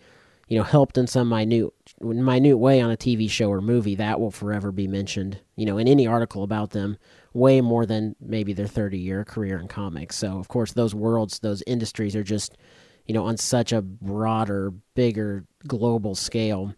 you 0.50 0.58
know, 0.58 0.64
helped 0.64 0.98
in 0.98 1.08
some 1.08 1.30
minute 1.30 1.72
minute 2.02 2.58
way 2.58 2.82
on 2.82 2.92
a 2.92 2.98
TV 2.98 3.30
show 3.30 3.50
or 3.50 3.62
movie, 3.62 3.96
that 3.96 4.20
will 4.20 4.32
forever 4.32 4.72
be 4.72 4.88
mentioned, 4.88 5.40
you 5.56 5.66
know, 5.66 5.78
in 5.78 5.88
any 5.88 6.08
article 6.08 6.44
about 6.44 6.72
them, 6.72 6.98
way 7.34 7.62
more 7.62 7.86
than 7.86 8.16
maybe 8.20 8.54
their 8.54 8.68
30 8.68 8.98
year 8.98 9.24
career 9.24 9.60
in 9.60 9.68
comics. 9.68 10.16
So, 10.16 10.38
of 10.38 10.48
course, 10.48 10.74
those 10.74 10.96
worlds, 10.96 11.40
those 11.40 11.64
industries 11.68 12.16
are 12.16 12.24
just, 12.24 12.58
you 13.06 13.14
know, 13.14 13.26
on 13.26 13.38
such 13.38 13.72
a 13.72 13.82
broader, 13.82 14.72
bigger, 14.96 15.46
global 15.68 16.16
scale. 16.16 16.74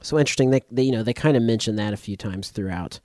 So 0.00 0.18
interesting. 0.18 0.50
They, 0.50 0.62
they 0.70 0.82
you 0.82 0.92
know, 0.92 1.02
they 1.02 1.14
kind 1.14 1.36
of 1.36 1.42
mention 1.42 1.76
that 1.76 1.92
a 1.92 1.98
few 1.98 2.16
times 2.16 2.50
throughout 2.50 3.00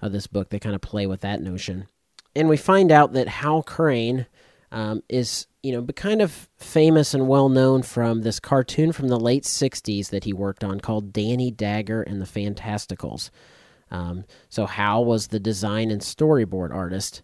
uh, 0.00 0.08
this 0.08 0.26
book. 0.26 0.50
They 0.50 0.58
kind 0.58 0.74
of 0.74 0.80
play 0.80 1.06
with 1.06 1.20
that 1.20 1.40
notion. 1.40 1.86
And 2.34 2.48
we 2.48 2.56
find 2.56 2.90
out 2.90 3.12
that 3.12 3.28
Hal 3.28 3.62
Crane 3.62 4.26
um, 4.70 5.02
is 5.08 5.46
you 5.62 5.72
know, 5.72 5.80
but 5.80 5.94
kind 5.94 6.20
of 6.20 6.48
famous 6.56 7.14
and 7.14 7.28
well 7.28 7.48
known 7.48 7.82
from 7.82 8.22
this 8.22 8.40
cartoon 8.40 8.92
from 8.92 9.08
the 9.08 9.18
late 9.18 9.44
60s 9.44 10.10
that 10.10 10.24
he 10.24 10.32
worked 10.32 10.64
on 10.64 10.80
called 10.80 11.12
Danny 11.12 11.50
Dagger 11.50 12.02
and 12.02 12.20
the 12.20 12.26
Fantasticals. 12.26 13.30
Um, 13.90 14.24
so 14.48 14.66
Hal 14.66 15.04
was 15.04 15.28
the 15.28 15.38
design 15.38 15.90
and 15.90 16.00
storyboard 16.00 16.74
artist. 16.74 17.22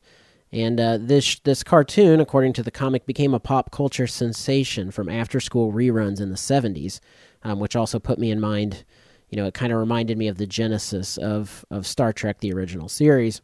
And 0.52 0.80
uh, 0.80 0.98
this 0.98 1.40
this 1.40 1.62
cartoon, 1.62 2.20
according 2.20 2.54
to 2.54 2.62
the 2.62 2.70
comic, 2.70 3.04
became 3.04 3.34
a 3.34 3.40
pop 3.40 3.70
culture 3.70 4.06
sensation 4.06 4.90
from 4.90 5.08
after 5.08 5.40
school 5.40 5.72
reruns 5.72 6.20
in 6.20 6.30
the 6.30 6.36
70s, 6.36 7.00
um, 7.42 7.58
which 7.58 7.76
also 7.76 7.98
put 7.98 8.18
me 8.18 8.30
in 8.30 8.40
mind. 8.40 8.84
You 9.28 9.36
know, 9.36 9.46
it 9.46 9.52
kind 9.52 9.72
of 9.72 9.78
reminded 9.78 10.16
me 10.16 10.28
of 10.28 10.38
the 10.38 10.46
genesis 10.46 11.18
of 11.18 11.66
of 11.70 11.86
Star 11.86 12.14
Trek, 12.14 12.38
the 12.40 12.52
original 12.52 12.88
series. 12.88 13.42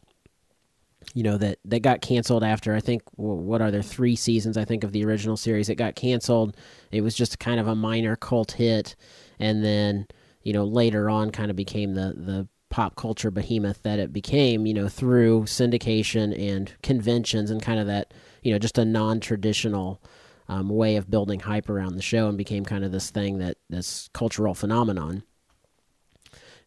You 1.13 1.23
know 1.23 1.37
that 1.37 1.59
that 1.65 1.81
got 1.81 2.01
canceled 2.01 2.43
after 2.43 2.75
I 2.75 2.81
think 2.81 3.03
what 3.15 3.61
are 3.61 3.71
there 3.71 3.81
three 3.81 4.15
seasons 4.15 4.57
I 4.57 4.65
think 4.65 4.83
of 4.83 4.91
the 4.91 5.05
original 5.05 5.37
series. 5.37 5.69
It 5.69 5.75
got 5.75 5.95
canceled. 5.95 6.57
It 6.91 7.01
was 7.01 7.15
just 7.15 7.39
kind 7.39 7.59
of 7.59 7.67
a 7.67 7.75
minor 7.75 8.15
cult 8.15 8.53
hit, 8.53 8.95
and 9.39 9.63
then 9.63 10.07
you 10.43 10.53
know 10.53 10.65
later 10.65 11.09
on 11.09 11.31
kind 11.31 11.49
of 11.49 11.55
became 11.55 11.93
the 11.93 12.13
the 12.17 12.47
pop 12.75 12.97
culture 12.97 13.31
behemoth 13.31 13.81
that 13.83 13.99
it 13.99 14.11
became, 14.11 14.65
you 14.65 14.73
know, 14.73 14.89
through 14.89 15.43
syndication 15.43 16.37
and 16.37 16.73
conventions 16.83 17.49
and 17.49 17.61
kind 17.61 17.79
of 17.79 17.87
that, 17.87 18.13
you 18.41 18.51
know, 18.51 18.59
just 18.59 18.77
a 18.77 18.83
non 18.83 19.21
traditional 19.21 20.01
um, 20.49 20.67
way 20.67 20.97
of 20.97 21.09
building 21.09 21.39
hype 21.39 21.69
around 21.69 21.95
the 21.95 22.01
show 22.01 22.27
and 22.27 22.37
became 22.37 22.65
kind 22.65 22.83
of 22.83 22.91
this 22.91 23.09
thing 23.09 23.37
that 23.37 23.55
this 23.69 24.09
cultural 24.13 24.53
phenomenon. 24.53 25.23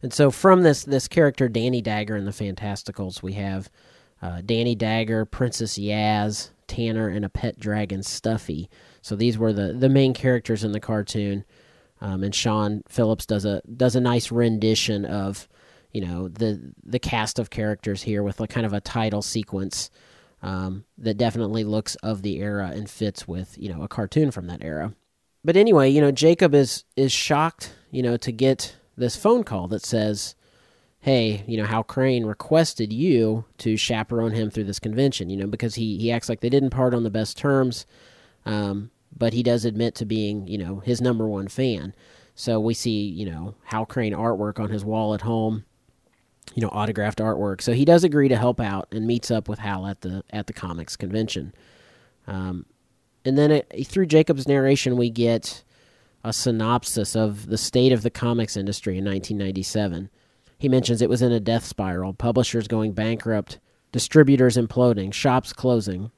And 0.01 0.11
so 0.11 0.31
from 0.31 0.63
this 0.63 0.83
this 0.83 1.07
character 1.07 1.47
Danny 1.47 1.79
Dagger 1.79 2.15
in 2.15 2.25
the 2.25 2.31
Fantasticals, 2.31 3.21
we 3.21 3.33
have 3.33 3.69
uh, 4.21 4.41
Danny 4.45 4.75
Dagger, 4.75 5.25
Princess 5.25 5.77
Yaz, 5.77 6.49
Tanner, 6.67 7.07
and 7.07 7.25
a 7.25 7.29
pet 7.29 7.59
dragon 7.59 8.03
Stuffy. 8.03 8.69
So 9.01 9.15
these 9.15 9.37
were 9.37 9.53
the 9.53 9.73
the 9.73 9.89
main 9.89 10.13
characters 10.13 10.63
in 10.63 10.71
the 10.71 10.79
cartoon. 10.79 11.45
Um, 12.01 12.23
and 12.23 12.33
Sean 12.33 12.83
Phillips 12.87 13.25
does 13.25 13.45
a 13.45 13.61
does 13.75 13.95
a 13.95 14.01
nice 14.01 14.31
rendition 14.31 15.05
of 15.05 15.47
you 15.91 16.01
know 16.01 16.27
the 16.29 16.73
the 16.83 16.99
cast 16.99 17.39
of 17.39 17.49
characters 17.49 18.03
here 18.03 18.23
with 18.23 18.39
a 18.39 18.47
kind 18.47 18.65
of 18.65 18.73
a 18.73 18.81
title 18.81 19.21
sequence 19.21 19.89
um, 20.41 20.85
that 20.97 21.17
definitely 21.17 21.63
looks 21.63 21.95
of 21.95 22.21
the 22.21 22.37
era 22.37 22.71
and 22.73 22.89
fits 22.89 23.27
with 23.27 23.57
you 23.57 23.73
know 23.73 23.81
a 23.83 23.87
cartoon 23.87 24.31
from 24.31 24.47
that 24.47 24.63
era. 24.63 24.93
But 25.43 25.57
anyway, 25.57 25.89
you 25.89 26.01
know 26.01 26.11
Jacob 26.11 26.53
is 26.53 26.85
is 26.95 27.11
shocked 27.11 27.73
you 27.91 28.01
know 28.01 28.17
to 28.17 28.31
get 28.31 28.75
this 28.99 29.15
phone 29.15 29.43
call 29.43 29.67
that 29.69 29.85
says, 29.85 30.35
"Hey, 31.01 31.43
you 31.47 31.57
know 31.57 31.65
Hal 31.65 31.83
Crane 31.83 32.25
requested 32.25 32.91
you 32.93 33.45
to 33.59 33.77
chaperone 33.77 34.31
him 34.31 34.49
through 34.49 34.65
this 34.65 34.79
convention." 34.79 35.29
You 35.29 35.37
know 35.37 35.47
because 35.47 35.75
he 35.75 35.97
he 35.97 36.11
acts 36.11 36.29
like 36.29 36.41
they 36.41 36.49
didn't 36.49 36.71
part 36.71 36.93
on 36.93 37.03
the 37.03 37.09
best 37.09 37.37
terms, 37.37 37.85
um, 38.45 38.91
but 39.17 39.33
he 39.33 39.43
does 39.43 39.65
admit 39.65 39.95
to 39.95 40.05
being 40.05 40.47
you 40.47 40.57
know 40.57 40.79
his 40.79 41.01
number 41.01 41.27
one 41.27 41.47
fan. 41.47 41.93
So 42.35 42.59
we 42.59 42.73
see 42.73 43.01
you 43.01 43.29
know 43.29 43.55
Hal 43.65 43.85
Crane 43.85 44.13
artwork 44.13 44.59
on 44.59 44.69
his 44.69 44.85
wall 44.85 45.13
at 45.13 45.21
home 45.21 45.65
you 46.55 46.61
know, 46.61 46.69
autographed 46.69 47.19
artwork. 47.19 47.61
So 47.61 47.73
he 47.73 47.85
does 47.85 48.03
agree 48.03 48.27
to 48.27 48.35
help 48.37 48.59
out 48.59 48.87
and 48.91 49.05
meets 49.05 49.31
up 49.31 49.47
with 49.47 49.59
Hal 49.59 49.85
at 49.87 50.01
the 50.01 50.23
at 50.29 50.47
the 50.47 50.53
comics 50.53 50.95
convention. 50.95 51.53
Um, 52.27 52.65
and 53.25 53.37
then 53.37 53.51
it, 53.51 53.87
through 53.87 54.07
Jacob's 54.07 54.47
narration, 54.47 54.97
we 54.97 55.09
get 55.09 55.63
a 56.23 56.33
synopsis 56.33 57.15
of 57.15 57.47
the 57.47 57.57
state 57.57 57.91
of 57.91 58.01
the 58.01 58.09
comics 58.09 58.57
industry 58.57 58.97
in 58.97 59.05
1997. 59.05 60.09
He 60.59 60.69
mentions 60.69 61.01
it 61.01 61.09
was 61.09 61.21
in 61.21 61.31
a 61.31 61.39
death 61.39 61.65
spiral, 61.65 62.13
publishers 62.13 62.67
going 62.67 62.91
bankrupt, 62.91 63.59
distributors 63.91 64.57
imploding, 64.57 65.13
shops 65.13 65.53
closing. 65.53 66.11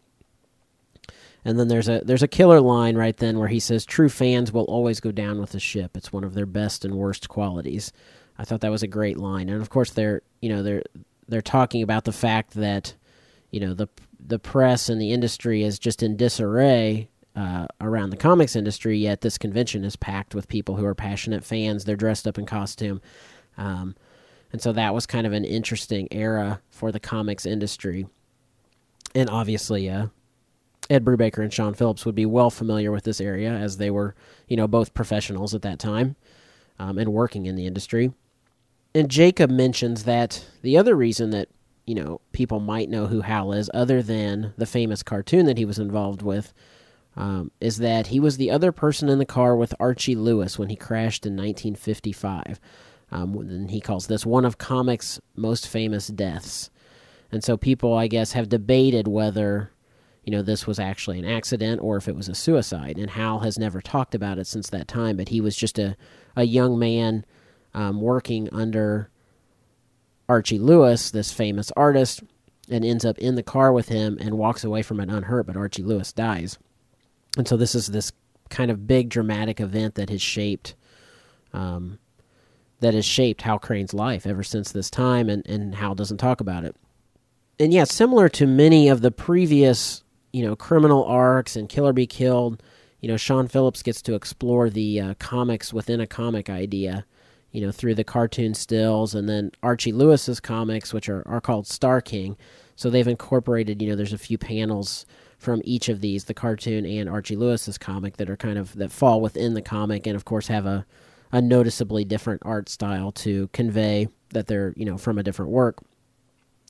And 1.46 1.58
then 1.58 1.70
there's 1.70 1.88
a 1.88 2.02
there's 2.04 2.24
a 2.24 2.28
killer 2.28 2.60
line 2.60 2.98
right 2.98 3.16
then 3.16 3.40
where 3.40 3.48
he 3.48 3.60
says, 3.60 3.86
"True 3.86 4.10
fans 4.10 4.52
will 4.52 4.66
always 4.66 5.00
go 5.00 5.12
down 5.12 5.40
with 5.40 5.52
the 5.52 5.60
ship. 5.60 5.96
It's 5.96 6.12
one 6.12 6.24
of 6.24 6.34
their 6.34 6.46
best 6.46 6.84
and 6.84 6.96
worst 6.96 7.30
qualities." 7.30 7.94
I 8.38 8.44
thought 8.44 8.62
that 8.62 8.72
was 8.72 8.84
a 8.84 8.88
great 8.88 9.18
line, 9.18 9.50
and 9.50 9.62
of 9.62 9.70
course 9.70 9.92
they're 9.92 10.22
you 10.42 10.50
know 10.50 10.64
they're 10.64 10.84
they're 11.28 11.42
talking 11.42 11.82
about 11.82 12.06
the 12.06 12.12
fact 12.12 12.54
that 12.56 12.96
you 13.52 13.60
know 13.60 13.74
the 13.74 13.88
the 14.20 14.40
press 14.40 14.90
and 14.90 15.02
the 15.02 15.14
industry 15.14 15.64
is 15.64 15.80
just 15.80 16.04
in 16.04 16.16
disarray 16.16 17.10
uh, 17.36 17.68
around 17.80 18.12
the 18.12 18.18
comics 18.18 18.56
industry. 18.56 18.98
Yet 18.98 19.22
this 19.22 19.38
convention 19.38 19.84
is 19.84 19.96
packed 19.96 20.36
with 20.36 20.48
people 20.48 20.76
who 20.76 20.86
are 20.86 20.96
passionate 20.96 21.44
fans. 21.44 21.86
They're 21.86 21.96
dressed 21.96 22.28
up 22.28 22.38
in 22.38 22.46
costume, 22.46 23.02
um, 23.58 23.96
and 24.52 24.62
so 24.62 24.72
that 24.74 24.94
was 24.94 25.06
kind 25.06 25.28
of 25.28 25.34
an 25.34 25.46
interesting 25.46 26.08
era 26.12 26.62
for 26.70 26.92
the 26.92 27.00
comics 27.00 27.46
industry. 27.46 28.08
And 29.14 29.30
obviously, 29.30 29.90
uh, 29.90 30.08
Ed 30.90 31.06
Brubaker 31.06 31.40
and 31.40 31.54
Sean 31.54 31.74
Phillips 31.74 32.06
would 32.06 32.16
be 32.16 32.26
well 32.26 32.50
familiar 32.50 32.92
with 32.92 33.04
this 33.04 33.22
area 33.22 33.52
as 33.52 33.78
they 33.78 33.92
were, 33.92 34.16
you 34.48 34.58
know, 34.58 34.68
both 34.68 34.94
professionals 34.94 35.54
at 35.54 35.62
that 35.62 35.80
time 35.80 36.16
um, 36.80 36.98
and 36.98 37.14
working 37.14 37.46
in 37.46 37.56
the 37.56 37.66
industry 37.66 38.12
and 38.94 39.10
Jacob 39.10 39.50
mentions 39.50 40.04
that 40.04 40.46
the 40.62 40.78
other 40.78 40.96
reason 40.96 41.30
that 41.32 41.50
you 41.86 41.96
know 41.96 42.22
people 42.32 42.60
might 42.60 42.90
know 42.90 43.08
who 43.08 43.22
Hal 43.22 43.54
is, 43.54 43.70
other 43.74 44.02
than 44.02 44.54
the 44.58 44.66
famous 44.66 45.04
cartoon 45.04 45.46
that 45.46 45.58
he 45.58 45.66
was 45.66 45.80
involved 45.80 46.22
with, 46.22 46.54
um, 47.16 47.52
is 47.60 47.78
that 47.78 48.08
he 48.08 48.20
was 48.20 48.38
the 48.38 48.52
other 48.52 48.72
person 48.72 49.10
in 49.10 49.20
the 49.20 49.26
car 49.26 49.56
with 49.56 49.74
Archie 49.80 50.16
Lewis 50.16 50.60
when 50.60 50.70
he 50.70 50.76
crashed 50.76 51.26
in 51.26 51.34
1955. 51.34 52.60
Um, 53.12 53.36
and 53.38 53.72
he 53.72 53.82
calls 53.82 54.08
this 54.08 54.26
one 54.26 54.46
of 54.46 54.58
comics' 54.58 55.20
most 55.36 55.68
famous 55.68 56.08
deaths. 56.08 56.70
And 57.32 57.44
so 57.44 57.58
people, 57.58 57.94
I 57.94 58.08
guess, 58.08 58.34
have 58.34 58.50
debated 58.50 59.08
whether 59.08 59.72
you 60.24 60.32
know 60.32 60.42
this 60.44 60.68
was 60.68 60.80
actually 60.80 61.18
an 61.18 61.26
accident 61.26 61.82
or 61.82 61.98
if 61.98 62.08
it 62.08 62.16
was 62.16 62.30
a 62.30 62.36
suicide. 62.36 62.98
And 62.98 63.10
Hal 63.10 63.40
has 63.40 63.58
never 63.58 63.82
talked 63.82 64.16
about 64.16 64.38
it 64.38 64.48
since 64.48 64.70
that 64.70 64.88
time, 64.88 65.18
but 65.18 65.30
he 65.30 65.42
was 65.42 65.56
just 65.56 65.80
a 65.80 65.96
a 66.36 66.44
young 66.44 66.80
man 66.80 67.26
um, 67.74 68.02
working 68.02 68.50
under 68.54 69.10
Archie 70.30 70.60
Lewis, 70.60 71.12
this 71.12 71.32
famous 71.32 71.72
artist, 71.76 72.24
and 72.70 72.86
ends 72.86 73.04
up 73.04 73.18
in 73.18 73.36
the 73.36 73.44
car 73.44 73.74
with 73.74 73.90
him 73.90 74.18
and 74.22 74.38
walks 74.38 74.64
away 74.64 74.82
from 74.82 75.00
it 75.00 75.10
unhurt, 75.10 75.46
but 75.46 75.58
Archie 75.58 75.84
Lewis 75.84 76.14
dies. 76.14 76.58
And 77.38 77.48
so 77.48 77.58
this 77.58 77.76
is 77.76 77.88
this 77.88 78.12
kind 78.50 78.72
of 78.72 78.88
big 78.88 79.10
dramatic 79.10 79.60
event 79.60 79.96
that 79.96 80.10
has 80.10 80.22
shaped 80.22 80.76
um, 81.54 82.00
that 82.82 82.94
has 82.94 83.06
shaped 83.06 83.42
Hal 83.42 83.58
Crane's 83.58 83.94
life 83.94 84.28
ever 84.28 84.44
since 84.44 84.72
this 84.72 84.90
time, 84.90 85.30
and, 85.30 85.48
and 85.48 85.76
Hal 85.76 85.96
doesn't 85.96 86.18
talk 86.18 86.42
about 86.42 86.66
it. 86.66 86.76
And 87.60 87.74
yeah, 87.74 87.86
similar 87.86 88.28
to 88.30 88.46
many 88.46 88.90
of 88.90 89.02
the 89.02 89.12
previous, 89.12 90.04
you 90.34 90.44
know, 90.44 90.56
criminal 90.56 91.04
arcs 91.06 91.56
and 91.56 91.70
Kill 91.70 91.88
or 91.88 91.94
Be 91.94 92.08
Killed, 92.08 92.62
you 93.00 93.08
know, 93.08 93.18
Sean 93.18 93.48
Phillips 93.48 93.82
gets 93.82 94.02
to 94.04 94.16
explore 94.16 94.70
the 94.70 95.00
uh, 95.00 95.14
comics 95.16 95.74
within 95.74 96.02
a 96.02 96.08
comic 96.08 96.50
idea 96.50 97.06
you 97.52 97.62
know, 97.62 97.72
through 97.72 97.96
the 97.96 98.04
cartoon 98.04 98.54
stills, 98.54 99.14
and 99.14 99.28
then 99.28 99.52
Archie 99.62 99.92
Lewis's 99.92 100.40
comics, 100.40 100.94
which 100.94 101.10
are, 101.10 101.28
are 101.28 101.42
called 101.42 101.68
Star 101.68 102.02
King. 102.02 102.38
So 102.76 102.90
they've 102.90 103.08
incorporated, 103.08 103.82
you 103.82 103.90
know, 103.90 103.96
there's 103.96 104.14
a 104.14 104.18
few 104.18 104.38
panels 104.38 105.06
from 105.38 105.62
each 105.66 105.90
of 105.90 106.02
these, 106.02 106.26
the 106.26 106.34
cartoon 106.34 106.86
and 106.86 107.10
Archie 107.10 107.36
Lewis's 107.36 107.78
comic, 107.78 108.18
that 108.18 108.30
are 108.30 108.38
kind 108.38 108.58
of 108.58 108.76
that 108.76 108.92
fall 108.92 109.20
within 109.22 109.54
the 109.54 109.62
comic, 109.62 110.08
and 110.08 110.16
of 110.16 110.24
course 110.24 110.48
have 110.48 110.66
a 110.66 110.86
a 111.32 111.42
noticeably 111.42 112.06
different 112.06 112.42
art 112.46 112.70
style 112.70 113.12
to 113.12 113.48
convey 113.54 114.08
that 114.30 114.48
they're 114.48 114.74
you 114.76 114.86
know 114.86 114.98
from 114.98 115.18
a 115.18 115.24
different 115.24 115.52
work. 115.52 115.78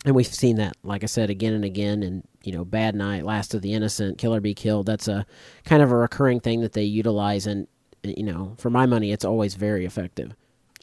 And 0.04 0.16
we've 0.16 0.26
seen 0.26 0.56
that, 0.56 0.74
like 0.84 1.04
I 1.04 1.06
said, 1.06 1.30
again 1.30 1.54
and 1.54 1.64
again, 1.64 2.02
and 2.02 2.24
you 2.44 2.52
know, 2.52 2.66
Bad 2.66 2.96
Night, 2.96 3.24
Last 3.24 3.54
of 3.54 3.62
the 3.62 3.74
Innocent, 3.74 4.18
Kill 4.18 4.34
or 4.34 4.40
Be 4.40 4.56
Killed. 4.56 4.88
That's 4.88 5.08
a 5.08 5.28
kind 5.64 5.84
of 5.84 5.92
a 5.92 5.96
recurring 5.96 6.40
thing 6.40 6.62
that 6.62 6.74
they 6.74 6.84
utilize, 6.84 7.46
and 7.46 7.68
you 8.04 8.24
know, 8.24 8.56
for 8.58 8.72
my 8.72 8.88
money, 8.88 9.12
it's 9.12 9.26
always 9.26 9.54
very 9.54 9.86
effective 9.86 10.34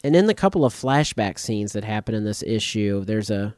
and 0.04 0.14
in 0.14 0.26
the 0.26 0.34
couple 0.34 0.64
of 0.64 0.74
flashback 0.74 1.38
scenes 1.38 1.72
that 1.72 1.84
happen 1.84 2.14
in 2.14 2.24
this 2.24 2.42
issue, 2.42 3.04
there's 3.04 3.30
a 3.30 3.54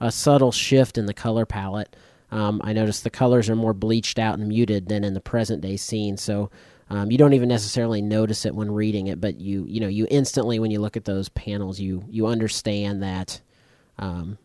a 0.00 0.10
subtle 0.10 0.52
shift 0.52 0.98
in 0.98 1.06
the 1.06 1.14
color 1.14 1.46
palette. 1.46 1.94
Um, 2.30 2.60
I 2.64 2.72
noticed 2.72 3.04
the 3.04 3.10
colors 3.10 3.48
are 3.48 3.54
more 3.54 3.72
bleached 3.72 4.18
out 4.18 4.38
and 4.38 4.48
muted 4.48 4.88
than 4.88 5.04
in 5.04 5.14
the 5.14 5.20
present 5.20 5.62
day 5.62 5.76
scene, 5.76 6.16
so 6.16 6.50
um, 6.90 7.10
you 7.10 7.18
don't 7.18 7.32
even 7.32 7.48
necessarily 7.48 8.02
notice 8.02 8.44
it 8.44 8.54
when 8.54 8.70
reading 8.70 9.06
it, 9.06 9.20
but 9.20 9.40
you 9.40 9.64
you 9.66 9.80
know 9.80 9.88
you 9.88 10.06
instantly 10.10 10.58
when 10.58 10.70
you 10.70 10.80
look 10.80 10.96
at 10.96 11.04
those 11.04 11.28
panels, 11.30 11.80
you 11.80 12.04
you 12.08 12.26
understand 12.26 13.02
that 13.02 13.40
um, 13.98 14.38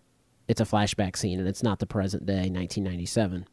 it's 0.48 0.62
a 0.62 0.66
flashback 0.66 1.16
scene 1.16 1.40
and 1.40 1.48
it's 1.48 1.64
not 1.64 1.80
the 1.80 1.86
present 1.86 2.26
day 2.26 2.50
1997. 2.50 3.46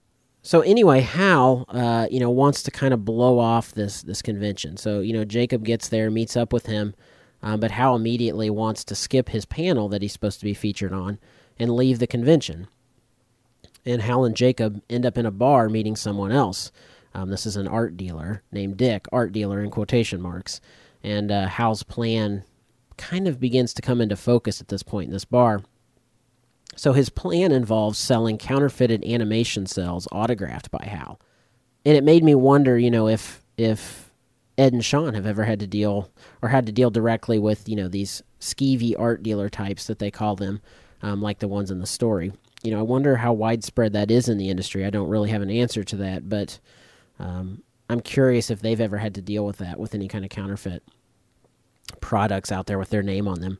So 0.42 0.60
anyway, 0.60 1.00
Hal, 1.00 1.64
uh, 1.68 2.06
you 2.10 2.20
know, 2.20 2.30
wants 2.30 2.62
to 2.62 2.70
kind 2.70 2.94
of 2.94 3.04
blow 3.04 3.38
off 3.38 3.72
this 3.72 4.02
this 4.02 4.22
convention. 4.22 4.76
So 4.76 5.00
you 5.00 5.12
know, 5.12 5.24
Jacob 5.24 5.64
gets 5.64 5.88
there, 5.88 6.10
meets 6.10 6.36
up 6.36 6.52
with 6.52 6.66
him. 6.66 6.94
Um, 7.42 7.60
but 7.60 7.70
Hal 7.70 7.94
immediately 7.94 8.50
wants 8.50 8.82
to 8.84 8.94
skip 8.94 9.28
his 9.28 9.44
panel 9.44 9.88
that 9.88 10.02
he's 10.02 10.12
supposed 10.12 10.40
to 10.40 10.44
be 10.44 10.54
featured 10.54 10.92
on 10.92 11.18
and 11.58 11.70
leave 11.70 11.98
the 11.98 12.06
convention. 12.06 12.68
And 13.84 14.02
Hal 14.02 14.24
and 14.24 14.34
Jacob 14.34 14.82
end 14.90 15.06
up 15.06 15.18
in 15.18 15.26
a 15.26 15.30
bar 15.30 15.68
meeting 15.68 15.96
someone 15.96 16.32
else. 16.32 16.72
Um, 17.16 17.30
this 17.30 17.46
is 17.46 17.56
an 17.56 17.66
art 17.66 17.96
dealer 17.96 18.42
named 18.52 18.76
Dick, 18.76 19.06
art 19.10 19.32
dealer 19.32 19.62
in 19.62 19.70
quotation 19.70 20.20
marks. 20.20 20.60
And 21.02 21.32
uh, 21.32 21.46
Hal's 21.46 21.82
plan 21.82 22.44
kind 22.98 23.26
of 23.26 23.40
begins 23.40 23.72
to 23.72 23.82
come 23.82 24.02
into 24.02 24.16
focus 24.16 24.60
at 24.60 24.68
this 24.68 24.82
point 24.82 25.06
in 25.06 25.12
this 25.14 25.24
bar. 25.24 25.62
So 26.76 26.92
his 26.92 27.08
plan 27.08 27.52
involves 27.52 27.98
selling 27.98 28.36
counterfeited 28.36 29.02
animation 29.02 29.64
cells 29.64 30.06
autographed 30.12 30.70
by 30.70 30.84
Hal. 30.84 31.18
And 31.86 31.96
it 31.96 32.04
made 32.04 32.22
me 32.22 32.34
wonder, 32.34 32.78
you 32.78 32.90
know, 32.90 33.08
if 33.08 33.42
if 33.56 34.12
Ed 34.58 34.74
and 34.74 34.84
Sean 34.84 35.14
have 35.14 35.24
ever 35.24 35.44
had 35.44 35.60
to 35.60 35.66
deal 35.66 36.10
or 36.42 36.50
had 36.50 36.66
to 36.66 36.72
deal 36.72 36.90
directly 36.90 37.38
with 37.38 37.66
you 37.66 37.76
know 37.76 37.88
these 37.88 38.22
skeevy 38.40 38.94
art 38.98 39.22
dealer 39.22 39.48
types 39.48 39.86
that 39.86 40.00
they 40.00 40.10
call 40.10 40.36
them, 40.36 40.60
um, 41.00 41.22
like 41.22 41.38
the 41.38 41.48
ones 41.48 41.70
in 41.70 41.78
the 41.78 41.86
story. 41.86 42.32
you 42.62 42.72
know, 42.72 42.78
I 42.78 42.82
wonder 42.82 43.16
how 43.16 43.32
widespread 43.32 43.94
that 43.94 44.10
is 44.10 44.28
in 44.28 44.36
the 44.36 44.50
industry. 44.50 44.84
I 44.84 44.90
don't 44.90 45.08
really 45.08 45.30
have 45.30 45.42
an 45.42 45.50
answer 45.50 45.82
to 45.82 45.96
that, 45.96 46.28
but 46.28 46.58
um, 47.18 47.62
I'm 47.88 48.00
curious 48.00 48.50
if 48.50 48.60
they've 48.60 48.80
ever 48.80 48.98
had 48.98 49.14
to 49.14 49.22
deal 49.22 49.46
with 49.46 49.58
that 49.58 49.78
with 49.78 49.94
any 49.94 50.08
kind 50.08 50.24
of 50.24 50.30
counterfeit 50.30 50.82
products 52.00 52.50
out 52.50 52.66
there 52.66 52.78
with 52.78 52.90
their 52.90 53.02
name 53.02 53.28
on 53.28 53.40
them. 53.40 53.58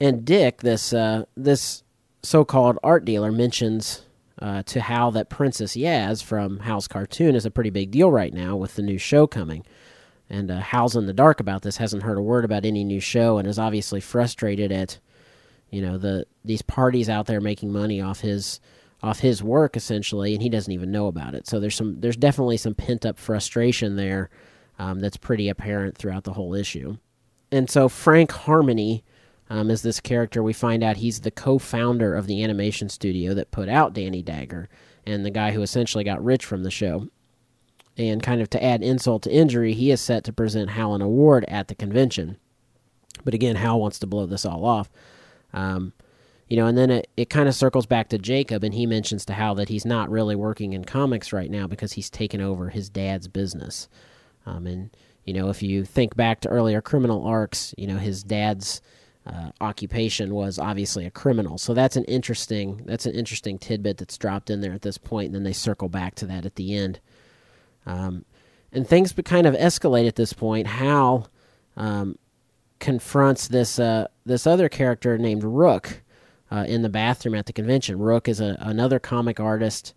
And 0.00 0.24
Dick, 0.24 0.62
this 0.62 0.92
uh, 0.92 1.24
this 1.36 1.82
so-called 2.22 2.78
art 2.82 3.04
dealer, 3.04 3.32
mentions 3.32 4.02
uh, 4.40 4.62
to 4.64 4.80
Hal 4.80 5.12
that 5.12 5.30
Princess 5.30 5.76
Yaz 5.76 6.22
from 6.22 6.60
Hal's 6.60 6.88
cartoon 6.88 7.34
is 7.34 7.46
a 7.46 7.50
pretty 7.50 7.70
big 7.70 7.90
deal 7.90 8.10
right 8.10 8.32
now 8.32 8.56
with 8.56 8.74
the 8.74 8.82
new 8.82 8.98
show 8.98 9.26
coming. 9.26 9.64
And 10.30 10.50
uh, 10.50 10.58
Hal's 10.58 10.94
in 10.94 11.06
the 11.06 11.12
dark 11.12 11.40
about 11.40 11.62
this, 11.62 11.78
hasn't 11.78 12.02
heard 12.02 12.18
a 12.18 12.22
word 12.22 12.44
about 12.44 12.64
any 12.64 12.84
new 12.84 13.00
show, 13.00 13.38
and 13.38 13.48
is 13.48 13.58
obviously 13.58 14.00
frustrated 14.00 14.70
at, 14.70 14.98
you 15.70 15.80
know, 15.80 15.98
the 15.98 16.26
these 16.44 16.62
parties 16.62 17.08
out 17.08 17.26
there 17.26 17.40
making 17.40 17.72
money 17.72 18.00
off 18.00 18.20
his 18.20 18.60
off 19.02 19.20
his 19.20 19.42
work 19.42 19.76
essentially, 19.76 20.34
and 20.34 20.42
he 20.42 20.48
doesn't 20.48 20.72
even 20.72 20.90
know 20.90 21.06
about 21.06 21.34
it. 21.34 21.46
So 21.46 21.60
there's 21.60 21.76
some 21.76 22.00
there's 22.00 22.16
definitely 22.16 22.56
some 22.56 22.74
pent 22.74 23.06
up 23.06 23.18
frustration 23.18 23.96
there 23.96 24.30
um, 24.78 25.00
that's 25.00 25.16
pretty 25.16 25.48
apparent 25.48 25.96
throughout 25.96 26.24
the 26.24 26.32
whole 26.32 26.54
issue. 26.54 26.96
And 27.50 27.70
so 27.70 27.88
Frank 27.88 28.32
Harmony 28.32 29.04
um, 29.50 29.70
is 29.70 29.82
this 29.82 30.00
character. 30.00 30.42
We 30.42 30.52
find 30.52 30.82
out 30.82 30.98
he's 30.98 31.20
the 31.20 31.30
co-founder 31.30 32.14
of 32.14 32.26
the 32.26 32.42
animation 32.44 32.88
studio 32.88 33.34
that 33.34 33.50
put 33.50 33.68
out 33.68 33.94
Danny 33.94 34.22
Dagger, 34.22 34.68
and 35.06 35.24
the 35.24 35.30
guy 35.30 35.52
who 35.52 35.62
essentially 35.62 36.04
got 36.04 36.22
rich 36.22 36.44
from 36.44 36.62
the 36.62 36.70
show. 36.70 37.08
And 37.96 38.22
kind 38.22 38.40
of 38.40 38.48
to 38.50 38.62
add 38.62 38.82
insult 38.82 39.24
to 39.24 39.32
injury, 39.32 39.72
he 39.72 39.90
is 39.90 40.00
set 40.00 40.22
to 40.24 40.32
present 40.32 40.70
Hal 40.70 40.94
an 40.94 41.02
award 41.02 41.44
at 41.48 41.66
the 41.66 41.74
convention. 41.74 42.36
But 43.24 43.34
again, 43.34 43.56
Hal 43.56 43.80
wants 43.80 43.98
to 43.98 44.06
blow 44.06 44.26
this 44.26 44.44
all 44.44 44.64
off. 44.64 44.88
Um, 45.52 45.92
you 46.48 46.56
know, 46.56 46.66
and 46.66 46.78
then 46.78 46.90
it, 46.90 47.08
it 47.16 47.30
kind 47.30 47.48
of 47.48 47.54
circles 47.54 47.86
back 47.86 48.08
to 48.08 48.18
Jacob, 48.18 48.64
and 48.64 48.74
he 48.74 48.86
mentions 48.86 49.24
to 49.26 49.34
Hal 49.34 49.54
that 49.56 49.68
he's 49.68 49.84
not 49.84 50.10
really 50.10 50.34
working 50.34 50.72
in 50.72 50.84
comics 50.84 51.32
right 51.32 51.50
now 51.50 51.66
because 51.66 51.92
he's 51.92 52.10
taken 52.10 52.40
over 52.40 52.70
his 52.70 52.88
dad's 52.88 53.28
business. 53.28 53.88
Um, 54.46 54.66
and, 54.66 54.90
you 55.24 55.34
know, 55.34 55.50
if 55.50 55.62
you 55.62 55.84
think 55.84 56.16
back 56.16 56.40
to 56.40 56.48
earlier 56.48 56.80
criminal 56.80 57.26
arcs, 57.26 57.74
you 57.76 57.86
know, 57.86 57.98
his 57.98 58.22
dad's 58.22 58.80
uh, 59.26 59.50
occupation 59.60 60.34
was 60.34 60.58
obviously 60.58 61.04
a 61.04 61.10
criminal. 61.10 61.58
So 61.58 61.74
that's 61.74 61.96
an 61.96 62.04
interesting 62.04 62.82
that's 62.86 63.04
an 63.04 63.12
interesting 63.12 63.58
tidbit 63.58 63.98
that's 63.98 64.16
dropped 64.16 64.48
in 64.48 64.62
there 64.62 64.72
at 64.72 64.82
this 64.82 64.96
point, 64.96 65.26
and 65.26 65.34
then 65.34 65.42
they 65.42 65.52
circle 65.52 65.90
back 65.90 66.14
to 66.16 66.26
that 66.26 66.46
at 66.46 66.54
the 66.54 66.74
end. 66.74 67.00
Um, 67.84 68.24
and 68.72 68.88
things 68.88 69.12
kind 69.12 69.46
of 69.46 69.54
escalate 69.54 70.08
at 70.08 70.16
this 70.16 70.32
point. 70.32 70.66
Hal 70.66 71.28
um, 71.76 72.18
confronts 72.80 73.48
this 73.48 73.78
uh, 73.78 74.06
this 74.24 74.46
other 74.46 74.70
character 74.70 75.18
named 75.18 75.44
Rook 75.44 76.02
uh, 76.50 76.64
in 76.66 76.82
the 76.82 76.88
bathroom 76.88 77.34
at 77.34 77.46
the 77.46 77.52
convention. 77.52 77.98
Rook 77.98 78.28
is 78.28 78.40
a, 78.40 78.56
another 78.60 78.98
comic 78.98 79.40
artist. 79.40 79.94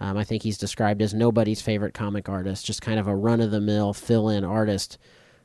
Um, 0.00 0.16
I 0.16 0.24
think 0.24 0.42
he's 0.42 0.58
described 0.58 1.00
as 1.02 1.14
nobody's 1.14 1.62
favorite 1.62 1.94
comic 1.94 2.28
artist, 2.28 2.66
just 2.66 2.82
kind 2.82 2.98
of 2.98 3.06
a 3.06 3.14
run 3.14 3.40
of 3.40 3.50
the 3.50 3.60
mill 3.60 3.92
fill 3.92 4.28
in 4.28 4.44
artist 4.44 4.98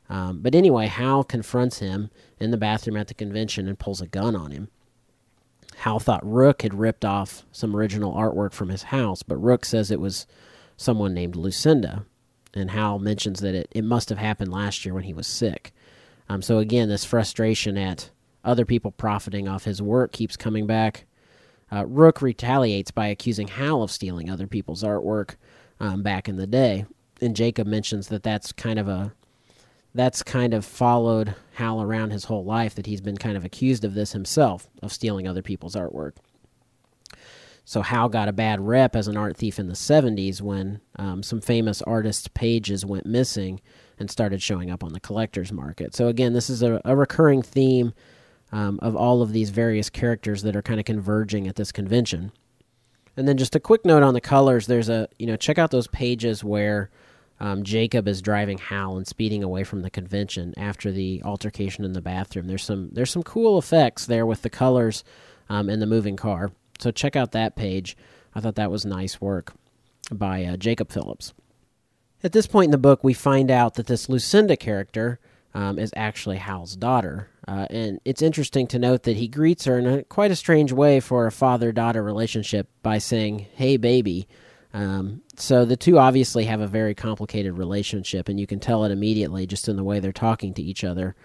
um, 0.10 0.40
but 0.42 0.56
anyway, 0.56 0.88
Hal 0.88 1.24
confronts 1.24 1.80
him 1.80 2.10
in 2.40 2.52
the 2.52 2.58
bathroom 2.58 2.98
at 2.98 3.08
the 3.08 3.14
convention 3.14 3.68
and 3.68 3.78
pulls 3.78 4.02
a 4.02 4.08
gun 4.08 4.36
on 4.36 4.52
him. 4.52 4.70
Hal 5.78 6.00
thought 6.00 6.26
Rook 6.26 6.64
had 6.64 6.74
ripped 6.74 7.06
off 7.06 7.46
some 7.52 7.76
original 7.76 8.14
artwork 8.14 8.52
from 8.52 8.70
his 8.70 8.84
house, 8.84 9.24
but 9.24 9.38
Rook 9.38 9.64
says 9.64 9.92
it 9.92 10.02
was 10.02 10.26
someone 10.76 11.14
named 11.14 11.36
Lucinda. 11.36 12.06
And 12.54 12.72
Hal 12.72 12.98
mentions 12.98 13.40
that 13.42 13.54
it, 13.54 13.68
it 13.72 13.84
must 13.84 14.10
have 14.10 14.18
happened 14.18 14.52
last 14.52 14.84
year 14.84 14.96
when 14.96 15.04
he 15.04 15.14
was 15.14 15.28
sick. 15.28 15.72
Um, 16.28 16.42
so 16.42 16.58
again, 16.58 16.90
this 16.90 17.06
frustration 17.06 17.78
at 17.78 18.10
other 18.44 18.66
people 18.66 18.92
profiting 18.92 19.48
off 19.48 19.64
his 19.64 19.82
work 19.82 20.12
keeps 20.12 20.38
coming 20.38 20.68
back. 20.68 21.06
Uh, 21.72 21.86
Rook 21.86 22.22
retaliates 22.22 22.92
by 22.92 23.08
accusing 23.08 23.48
Hal 23.48 23.84
of 23.84 23.92
stealing 23.92 24.30
other 24.30 24.48
people's 24.48 24.84
artwork 24.84 25.36
um, 25.80 26.02
back 26.04 26.28
in 26.28 26.38
the 26.38 26.48
day. 26.48 26.86
And 27.22 27.36
Jacob 27.36 27.68
mentions 27.68 28.08
that 28.08 28.24
that's 28.24 28.52
kind 28.52 28.80
of 28.80 28.88
a 28.88 29.14
that's 29.94 30.22
kind 30.22 30.54
of 30.54 30.66
followed 30.66 31.36
Hal 31.54 31.82
around 31.82 32.12
his 32.12 32.26
whole 32.26 32.46
life 32.46 32.76
that 32.76 32.86
he's 32.86 33.02
been 33.02 33.18
kind 33.18 33.36
of 33.36 33.44
accused 33.44 33.84
of 33.84 33.96
this 33.96 34.12
himself, 34.12 34.70
of 34.84 34.94
stealing 34.94 35.28
other 35.28 35.42
people's 35.42 35.76
artwork. 35.76 36.14
So 37.66 37.82
Hal 37.82 38.10
got 38.10 38.28
a 38.28 38.34
bad 38.34 38.62
rep 38.62 38.96
as 38.96 39.08
an 39.08 39.18
art 39.18 39.36
thief 39.36 39.60
in 39.60 39.68
the 39.68 39.74
70s 39.74 40.42
when 40.42 40.80
um, 40.98 41.22
some 41.22 41.42
famous 41.42 41.82
artists' 41.84 42.28
pages 42.28 42.86
went 42.86 43.06
missing 43.06 43.62
and 44.00 44.10
started 44.10 44.42
showing 44.42 44.72
up 44.72 44.84
on 44.84 44.94
the 44.94 45.00
collector's 45.00 45.52
market. 45.52 45.94
So 45.94 46.08
again, 46.08 46.34
this 46.34 46.50
is 46.50 46.64
a, 46.64 46.82
a 46.86 46.96
recurring 46.96 47.42
theme 47.42 47.94
um, 48.52 48.80
of 48.82 48.96
all 48.96 49.22
of 49.22 49.32
these 49.32 49.50
various 49.50 49.90
characters 49.90 50.44
that 50.44 50.56
are 50.56 50.62
kind 50.62 50.80
of 50.80 50.86
converging 50.86 51.48
at 51.48 51.56
this 51.56 51.72
convention. 51.72 52.32
And 53.18 53.28
then 53.28 53.38
just 53.38 53.56
a 53.56 53.60
quick 53.60 53.86
note 53.86 54.04
on 54.04 54.14
the 54.14 54.22
colors. 54.22 54.68
There's 54.68 54.90
a 54.90 55.08
you 55.18 55.28
know 55.28 55.36
check 55.36 55.58
out 55.58 55.72
those 55.72 55.88
pages 55.88 56.44
where 56.44 56.90
um, 57.40 57.64
Jacob 57.64 58.08
is 58.08 58.22
driving 58.22 58.58
Hal 58.58 58.98
and 58.98 59.08
speeding 59.08 59.44
away 59.44 59.64
from 59.64 59.82
the 59.82 59.90
convention 59.90 60.54
after 60.58 60.92
the 60.92 61.22
altercation 61.24 61.84
in 61.84 61.94
the 61.94 62.02
bathroom. 62.02 62.48
There's 62.48 62.64
some 62.64 62.90
there's 62.92 63.12
some 63.12 63.24
cool 63.24 63.58
effects 63.58 64.06
there 64.06 64.26
with 64.26 64.42
the 64.42 64.50
colors 64.50 65.04
um, 65.50 65.68
the 65.68 65.86
moving 65.86 66.16
car. 66.16 66.52
So 66.80 66.92
check 66.92 67.16
out 67.16 67.32
that 67.32 67.56
page. 67.56 67.98
I 68.34 68.40
thought 68.40 68.56
that 68.56 68.72
was 68.72 68.86
nice 68.86 69.20
work 69.20 69.54
by 70.12 70.46
uh, 70.46 70.58
Jacob 70.58 70.92
Phillips. 70.92 71.34
At 72.24 72.32
this 72.32 72.48
point 72.48 72.66
in 72.66 72.72
the 72.72 72.78
book, 72.78 73.04
we 73.04 73.14
find 73.14 73.50
out 73.50 73.76
that 73.76 73.88
this 73.88 74.10
Lucinda 74.10 74.56
character 74.56 75.20
um, 75.54 75.80
is 75.80 75.94
actually 75.96 76.38
Hal's 76.38 76.76
daughter. 76.76 77.30
Uh, 77.48 77.66
and 77.70 78.00
it's 78.06 78.22
interesting 78.22 78.68
to 78.68 78.80
note 78.80 79.04
that 79.04 79.18
he 79.18 79.28
greets 79.28 79.66
her 79.66 79.80
in 79.80 79.88
a, 79.88 80.04
quite 80.04 80.32
a 80.32 80.36
strange 80.36 80.72
way 80.72 81.00
for 81.00 81.26
a 81.26 81.32
father 81.32 81.72
daughter 81.72 82.04
relationship 82.04 82.68
by 82.84 82.98
saying, 82.98 83.48
Hey, 83.56 83.78
baby. 83.78 84.28
Um, 84.74 85.24
so 85.36 85.66
the 85.66 85.78
two 85.78 85.98
obviously 85.98 86.46
have 86.46 86.62
a 86.62 86.68
very 86.68 86.94
complicated 86.94 87.58
relationship, 87.58 88.30
and 88.30 88.40
you 88.40 88.46
can 88.46 88.60
tell 88.60 88.84
it 88.86 88.92
immediately 88.92 89.48
just 89.48 89.68
in 89.68 89.76
the 89.76 89.84
way 89.84 90.00
they're 90.00 90.12
talking 90.12 90.54
to 90.54 90.62
each 90.62 90.84
other. 90.84 91.16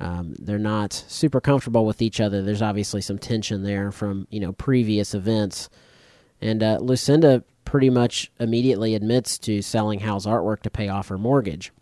Um, 0.00 0.34
they're 0.38 0.58
not 0.58 0.92
super 0.92 1.40
comfortable 1.40 1.84
with 1.84 2.00
each 2.00 2.20
other. 2.20 2.40
There's 2.40 2.62
obviously 2.62 3.00
some 3.00 3.18
tension 3.18 3.62
there 3.62 3.90
from 3.90 4.26
you 4.30 4.40
know 4.40 4.52
previous 4.52 5.12
events, 5.12 5.68
and 6.40 6.62
uh, 6.62 6.78
Lucinda 6.80 7.42
pretty 7.64 7.90
much 7.90 8.30
immediately 8.40 8.94
admits 8.94 9.36
to 9.38 9.60
selling 9.60 10.00
Hal's 10.00 10.24
artwork 10.24 10.62
to 10.62 10.70
pay 10.70 10.88
off 10.88 11.08
her 11.08 11.18
mortgage. 11.18 11.72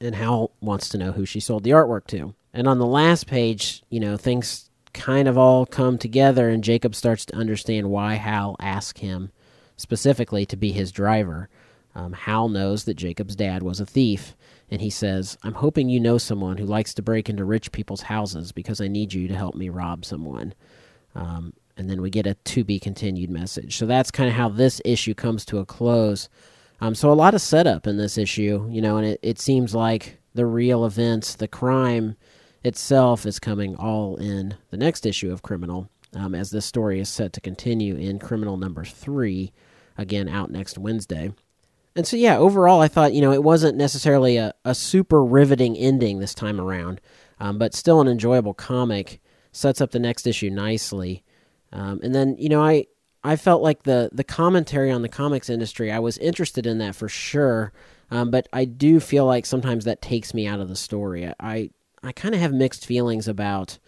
And 0.00 0.14
Hal 0.14 0.52
wants 0.60 0.88
to 0.90 0.98
know 0.98 1.12
who 1.12 1.26
she 1.26 1.40
sold 1.40 1.64
the 1.64 1.70
artwork 1.70 2.06
to. 2.08 2.34
And 2.52 2.66
on 2.66 2.78
the 2.78 2.86
last 2.86 3.26
page, 3.26 3.82
you 3.90 4.00
know, 4.00 4.16
things 4.16 4.70
kind 4.92 5.28
of 5.28 5.36
all 5.36 5.66
come 5.66 5.98
together, 5.98 6.48
and 6.48 6.64
Jacob 6.64 6.94
starts 6.94 7.26
to 7.26 7.36
understand 7.36 7.90
why 7.90 8.14
Hal 8.14 8.56
asked 8.60 8.98
him 8.98 9.30
specifically 9.76 10.46
to 10.46 10.56
be 10.56 10.72
his 10.72 10.92
driver. 10.92 11.48
Um, 11.94 12.12
Hal 12.12 12.48
knows 12.48 12.84
that 12.84 12.94
Jacob's 12.94 13.36
dad 13.36 13.62
was 13.62 13.80
a 13.80 13.86
thief, 13.86 14.36
and 14.70 14.80
he 14.80 14.90
says, 14.90 15.38
I'm 15.42 15.54
hoping 15.54 15.88
you 15.88 16.00
know 16.00 16.18
someone 16.18 16.58
who 16.58 16.66
likes 16.66 16.94
to 16.94 17.02
break 17.02 17.28
into 17.28 17.44
rich 17.44 17.72
people's 17.72 18.02
houses 18.02 18.52
because 18.52 18.80
I 18.80 18.88
need 18.88 19.12
you 19.12 19.28
to 19.28 19.34
help 19.34 19.54
me 19.54 19.68
rob 19.68 20.04
someone. 20.04 20.54
Um, 21.14 21.54
and 21.76 21.88
then 21.88 22.02
we 22.02 22.10
get 22.10 22.26
a 22.26 22.34
to 22.34 22.64
be 22.64 22.78
continued 22.78 23.30
message. 23.30 23.76
So 23.76 23.86
that's 23.86 24.10
kind 24.10 24.28
of 24.28 24.34
how 24.34 24.48
this 24.48 24.80
issue 24.84 25.14
comes 25.14 25.44
to 25.46 25.58
a 25.58 25.66
close. 25.66 26.28
Um, 26.80 26.94
so 26.94 27.10
a 27.10 27.14
lot 27.14 27.34
of 27.34 27.40
setup 27.40 27.86
in 27.86 27.96
this 27.96 28.16
issue, 28.16 28.68
you 28.70 28.80
know, 28.80 28.96
and 28.96 29.06
it, 29.06 29.20
it 29.22 29.38
seems 29.38 29.74
like 29.74 30.18
the 30.34 30.46
real 30.46 30.84
events, 30.84 31.34
the 31.34 31.48
crime 31.48 32.16
itself 32.62 33.26
is 33.26 33.38
coming 33.38 33.74
all 33.76 34.16
in 34.16 34.56
the 34.70 34.76
next 34.76 35.06
issue 35.06 35.32
of 35.32 35.42
Criminal, 35.42 35.90
um, 36.14 36.34
as 36.34 36.50
this 36.50 36.66
story 36.66 37.00
is 37.00 37.08
set 37.08 37.32
to 37.32 37.40
continue 37.40 37.96
in 37.96 38.18
Criminal 38.18 38.56
number 38.56 38.84
three 38.84 39.52
again 39.96 40.28
out 40.28 40.50
next 40.50 40.78
Wednesday. 40.78 41.32
And 41.96 42.06
so, 42.06 42.16
yeah, 42.16 42.38
overall, 42.38 42.80
I 42.80 42.86
thought, 42.86 43.12
you 43.12 43.20
know, 43.20 43.32
it 43.32 43.42
wasn't 43.42 43.76
necessarily 43.76 44.36
a, 44.36 44.54
a 44.64 44.74
super 44.74 45.24
riveting 45.24 45.76
ending 45.76 46.20
this 46.20 46.34
time 46.34 46.60
around, 46.60 47.00
um, 47.40 47.58
but 47.58 47.74
still 47.74 48.00
an 48.00 48.06
enjoyable 48.06 48.54
comic. 48.54 49.20
Sets 49.50 49.80
up 49.80 49.90
the 49.90 49.98
next 49.98 50.26
issue 50.26 50.50
nicely. 50.50 51.24
Um, 51.72 51.98
and 52.02 52.14
then, 52.14 52.36
you 52.38 52.48
know, 52.48 52.62
I, 52.62 52.86
I 53.28 53.36
felt 53.36 53.62
like 53.62 53.82
the, 53.82 54.08
the 54.10 54.24
commentary 54.24 54.90
on 54.90 55.02
the 55.02 55.08
comics 55.08 55.50
industry, 55.50 55.92
I 55.92 55.98
was 55.98 56.16
interested 56.16 56.66
in 56.66 56.78
that 56.78 56.94
for 56.94 57.10
sure. 57.10 57.74
Um, 58.10 58.30
but 58.30 58.48
I 58.54 58.64
do 58.64 59.00
feel 59.00 59.26
like 59.26 59.44
sometimes 59.44 59.84
that 59.84 60.00
takes 60.00 60.32
me 60.32 60.46
out 60.46 60.60
of 60.60 60.70
the 60.70 60.76
story. 60.76 61.30
I, 61.38 61.68
I, 62.02 62.12
kind 62.12 62.34
of 62.34 62.40
have 62.40 62.54
mixed 62.54 62.86
feelings 62.86 63.28
about 63.28 63.78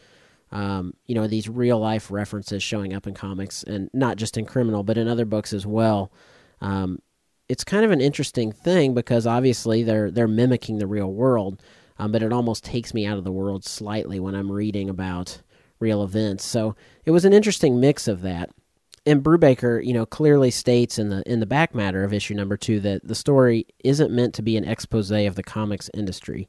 um, 0.53 0.93
you 1.07 1.15
know 1.15 1.27
these 1.27 1.49
real 1.49 1.79
life 1.79 2.11
references 2.11 2.63
showing 2.63 2.93
up 2.93 3.07
in 3.07 3.15
comics 3.15 3.63
and 3.63 3.89
not 3.95 4.19
just 4.19 4.37
in 4.37 4.45
criminal 4.45 4.83
but 4.83 4.99
in 4.99 5.09
other 5.09 5.25
books 5.25 5.53
as 5.53 5.65
well 5.65 6.13
um, 6.61 7.01
it's 7.49 7.65
kind 7.65 7.85
of 7.85 7.93
an 7.93 8.01
interesting 8.01 8.53
thing 8.53 8.93
because 8.93 9.27
obviously 9.27 9.83
they're 9.85 10.11
they're 10.11 10.29
mimicking 10.29 10.79
the 10.79 10.87
real 10.87 11.13
world 11.13 11.63
um, 11.99 12.11
but 12.11 12.23
it 12.23 12.33
almost 12.33 12.65
takes 12.65 12.93
me 12.93 13.07
out 13.07 13.17
of 13.17 13.23
the 13.23 13.33
world 13.33 13.65
slightly 13.65 14.19
when 14.19 14.35
i'm 14.35 14.51
reading 14.51 14.91
about 14.91 15.41
real 15.79 16.03
events 16.03 16.45
so 16.45 16.75
it 17.05 17.13
was 17.13 17.25
an 17.25 17.33
interesting 17.33 17.79
mix 17.79 18.09
of 18.09 18.23
that 18.23 18.51
and 19.11 19.25
Brubaker, 19.25 19.85
you 19.85 19.93
know, 19.93 20.07
clearly 20.07 20.51
states 20.51 20.99
in 20.99 21.09
the 21.09 21.23
in 21.31 21.41
the 21.41 21.47
back 21.47 21.75
matter 21.75 22.05
of 22.05 22.13
issue 22.13 22.35
number 22.35 22.57
two 22.57 22.79
that 22.81 23.07
the 23.07 23.15
story 23.15 23.67
isn't 23.83 24.13
meant 24.13 24.35
to 24.35 24.43
be 24.43 24.57
an 24.57 24.65
expose 24.65 25.11
of 25.11 25.35
the 25.35 25.43
comics 25.43 25.91
industry, 25.95 26.49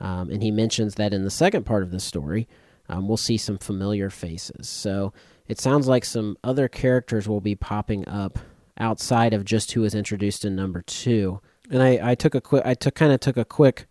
um, 0.00 0.30
and 0.30 0.42
he 0.42 0.50
mentions 0.50 0.96
that 0.96 1.14
in 1.14 1.24
the 1.24 1.30
second 1.30 1.64
part 1.64 1.82
of 1.82 1.92
the 1.92 2.00
story, 2.00 2.48
um, 2.88 3.06
we'll 3.06 3.16
see 3.16 3.36
some 3.36 3.58
familiar 3.58 4.10
faces. 4.10 4.68
So 4.68 5.12
it 5.46 5.60
sounds 5.60 5.86
like 5.86 6.04
some 6.04 6.36
other 6.42 6.68
characters 6.68 7.28
will 7.28 7.40
be 7.40 7.54
popping 7.54 8.08
up 8.08 8.38
outside 8.78 9.32
of 9.32 9.44
just 9.44 9.72
who 9.72 9.82
was 9.82 9.94
introduced 9.94 10.44
in 10.44 10.56
number 10.56 10.82
two. 10.82 11.40
And 11.70 11.82
I, 11.82 12.10
I 12.10 12.14
took 12.14 12.34
a 12.34 12.40
quick, 12.40 12.64
I 12.66 12.74
took 12.74 12.94
kind 12.94 13.12
of 13.12 13.20
took 13.20 13.36
a 13.36 13.44
quick 13.44 13.86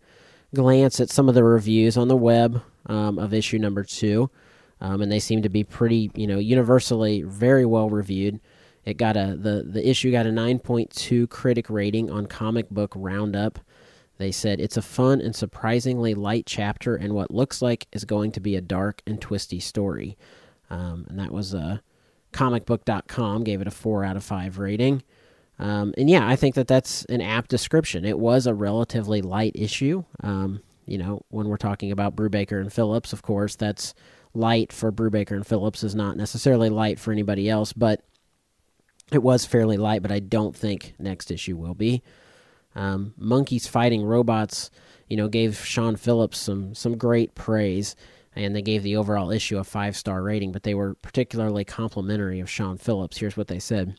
glance 0.54 1.00
at 1.00 1.10
some 1.10 1.28
of 1.28 1.34
the 1.34 1.44
reviews 1.44 1.96
on 1.96 2.08
the 2.08 2.16
web 2.16 2.62
um, 2.86 3.18
of 3.18 3.32
issue 3.32 3.58
number 3.58 3.82
two, 3.82 4.30
um, 4.84 5.00
and 5.00 5.10
they 5.10 5.18
seem 5.18 5.40
to 5.40 5.48
be 5.48 5.64
pretty, 5.64 6.10
you 6.14 6.26
know, 6.26 6.38
universally 6.38 7.22
very 7.22 7.64
well 7.64 7.88
reviewed. 7.88 8.38
It 8.84 8.98
got 8.98 9.16
a 9.16 9.34
the 9.34 9.64
the 9.66 9.88
issue 9.88 10.12
got 10.12 10.26
a 10.26 10.30
9.2 10.30 11.30
critic 11.30 11.70
rating 11.70 12.10
on 12.10 12.26
Comic 12.26 12.68
Book 12.68 12.92
Roundup. 12.94 13.58
They 14.18 14.30
said 14.30 14.60
it's 14.60 14.76
a 14.76 14.82
fun 14.82 15.22
and 15.22 15.34
surprisingly 15.34 16.12
light 16.12 16.44
chapter 16.44 16.96
and 16.96 17.14
what 17.14 17.30
looks 17.30 17.62
like 17.62 17.86
is 17.92 18.04
going 18.04 18.30
to 18.32 18.40
be 18.40 18.56
a 18.56 18.60
dark 18.60 19.00
and 19.06 19.18
twisty 19.22 19.58
story. 19.58 20.18
Um, 20.68 21.06
and 21.08 21.18
that 21.18 21.32
was 21.32 21.54
uh, 21.54 21.78
comicbook.com 22.32 23.42
gave 23.42 23.62
it 23.62 23.66
a 23.66 23.70
4 23.70 24.04
out 24.04 24.16
of 24.16 24.24
5 24.24 24.58
rating. 24.58 25.02
Um, 25.58 25.94
and 25.96 26.10
yeah, 26.10 26.28
I 26.28 26.36
think 26.36 26.56
that 26.56 26.68
that's 26.68 27.06
an 27.06 27.22
apt 27.22 27.48
description. 27.48 28.04
It 28.04 28.18
was 28.18 28.46
a 28.46 28.54
relatively 28.54 29.22
light 29.22 29.52
issue. 29.54 30.04
Um, 30.22 30.60
you 30.84 30.98
know, 30.98 31.22
when 31.28 31.48
we're 31.48 31.56
talking 31.56 31.90
about 31.90 32.16
Brubaker 32.16 32.60
and 32.60 32.72
Phillips, 32.72 33.12
of 33.12 33.22
course, 33.22 33.56
that's 33.56 33.94
light 34.34 34.72
for 34.72 34.92
Brubaker 34.92 35.32
and 35.32 35.46
Phillips 35.46 35.82
is 35.84 35.94
not 35.94 36.16
necessarily 36.16 36.68
light 36.68 36.98
for 36.98 37.12
anybody 37.12 37.48
else, 37.48 37.72
but 37.72 38.02
it 39.12 39.22
was 39.22 39.44
fairly 39.44 39.76
light, 39.76 40.02
but 40.02 40.12
I 40.12 40.18
don't 40.18 40.56
think 40.56 40.94
next 40.98 41.30
issue 41.30 41.56
will 41.56 41.74
be. 41.74 42.02
Um, 42.74 43.14
Monkeys 43.16 43.66
Fighting 43.66 44.02
Robots, 44.04 44.70
you 45.08 45.16
know, 45.16 45.28
gave 45.28 45.64
Sean 45.64 45.96
Phillips 45.96 46.38
some 46.38 46.74
some 46.74 46.96
great 46.96 47.34
praise, 47.34 47.94
and 48.34 48.54
they 48.54 48.62
gave 48.62 48.82
the 48.82 48.96
overall 48.96 49.30
issue 49.30 49.58
a 49.58 49.64
five 49.64 49.96
star 49.96 50.22
rating. 50.22 50.50
But 50.50 50.64
they 50.64 50.74
were 50.74 50.94
particularly 50.96 51.64
complimentary 51.64 52.40
of 52.40 52.50
Sean 52.50 52.76
Phillips. 52.76 53.18
Here's 53.18 53.36
what 53.36 53.48
they 53.48 53.60
said. 53.60 53.96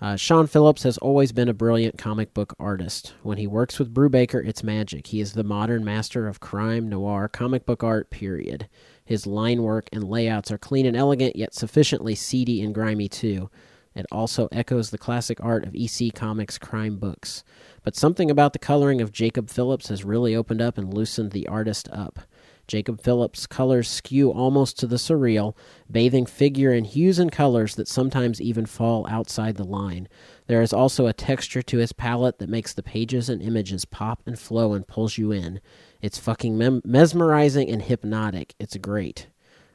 Uh, 0.00 0.14
Sean 0.14 0.46
Phillips 0.46 0.84
has 0.84 0.96
always 0.98 1.32
been 1.32 1.48
a 1.48 1.54
brilliant 1.54 1.98
comic 1.98 2.32
book 2.32 2.54
artist. 2.60 3.14
When 3.24 3.36
he 3.36 3.48
works 3.48 3.80
with 3.80 3.92
Brubaker, 3.92 4.46
it's 4.46 4.62
magic. 4.62 5.08
He 5.08 5.20
is 5.20 5.32
the 5.32 5.42
modern 5.42 5.84
master 5.84 6.28
of 6.28 6.38
crime 6.38 6.88
noir 6.88 7.28
comic 7.28 7.66
book 7.66 7.82
art, 7.82 8.10
period. 8.10 8.68
His 9.08 9.26
line 9.26 9.62
work 9.62 9.88
and 9.90 10.04
layouts 10.04 10.50
are 10.50 10.58
clean 10.58 10.84
and 10.84 10.94
elegant, 10.94 11.34
yet 11.34 11.54
sufficiently 11.54 12.14
seedy 12.14 12.60
and 12.60 12.74
grimy, 12.74 13.08
too. 13.08 13.48
It 13.94 14.04
also 14.12 14.48
echoes 14.52 14.90
the 14.90 14.98
classic 14.98 15.42
art 15.42 15.64
of 15.64 15.74
EC 15.74 16.12
Comics 16.14 16.58
crime 16.58 16.98
books. 16.98 17.42
But 17.82 17.96
something 17.96 18.30
about 18.30 18.52
the 18.52 18.58
coloring 18.58 19.00
of 19.00 19.10
Jacob 19.10 19.48
Phillips 19.48 19.88
has 19.88 20.04
really 20.04 20.36
opened 20.36 20.60
up 20.60 20.76
and 20.76 20.92
loosened 20.92 21.30
the 21.30 21.48
artist 21.48 21.88
up. 21.90 22.18
Jacob 22.66 23.00
Phillips' 23.00 23.46
colors 23.46 23.88
skew 23.88 24.30
almost 24.30 24.78
to 24.78 24.86
the 24.86 24.96
surreal, 24.96 25.56
bathing 25.90 26.26
figure 26.26 26.74
in 26.74 26.84
hues 26.84 27.18
and 27.18 27.32
colors 27.32 27.76
that 27.76 27.88
sometimes 27.88 28.42
even 28.42 28.66
fall 28.66 29.06
outside 29.08 29.56
the 29.56 29.64
line. 29.64 30.06
There 30.48 30.60
is 30.60 30.74
also 30.74 31.06
a 31.06 31.14
texture 31.14 31.62
to 31.62 31.78
his 31.78 31.94
palette 31.94 32.40
that 32.40 32.50
makes 32.50 32.74
the 32.74 32.82
pages 32.82 33.30
and 33.30 33.40
images 33.40 33.86
pop 33.86 34.20
and 34.26 34.38
flow 34.38 34.74
and 34.74 34.86
pulls 34.86 35.16
you 35.16 35.32
in. 35.32 35.62
It's 36.00 36.18
fucking 36.18 36.56
mem- 36.56 36.82
mesmerizing 36.84 37.68
and 37.68 37.82
hypnotic. 37.82 38.54
It's 38.58 38.76
great. 38.76 39.26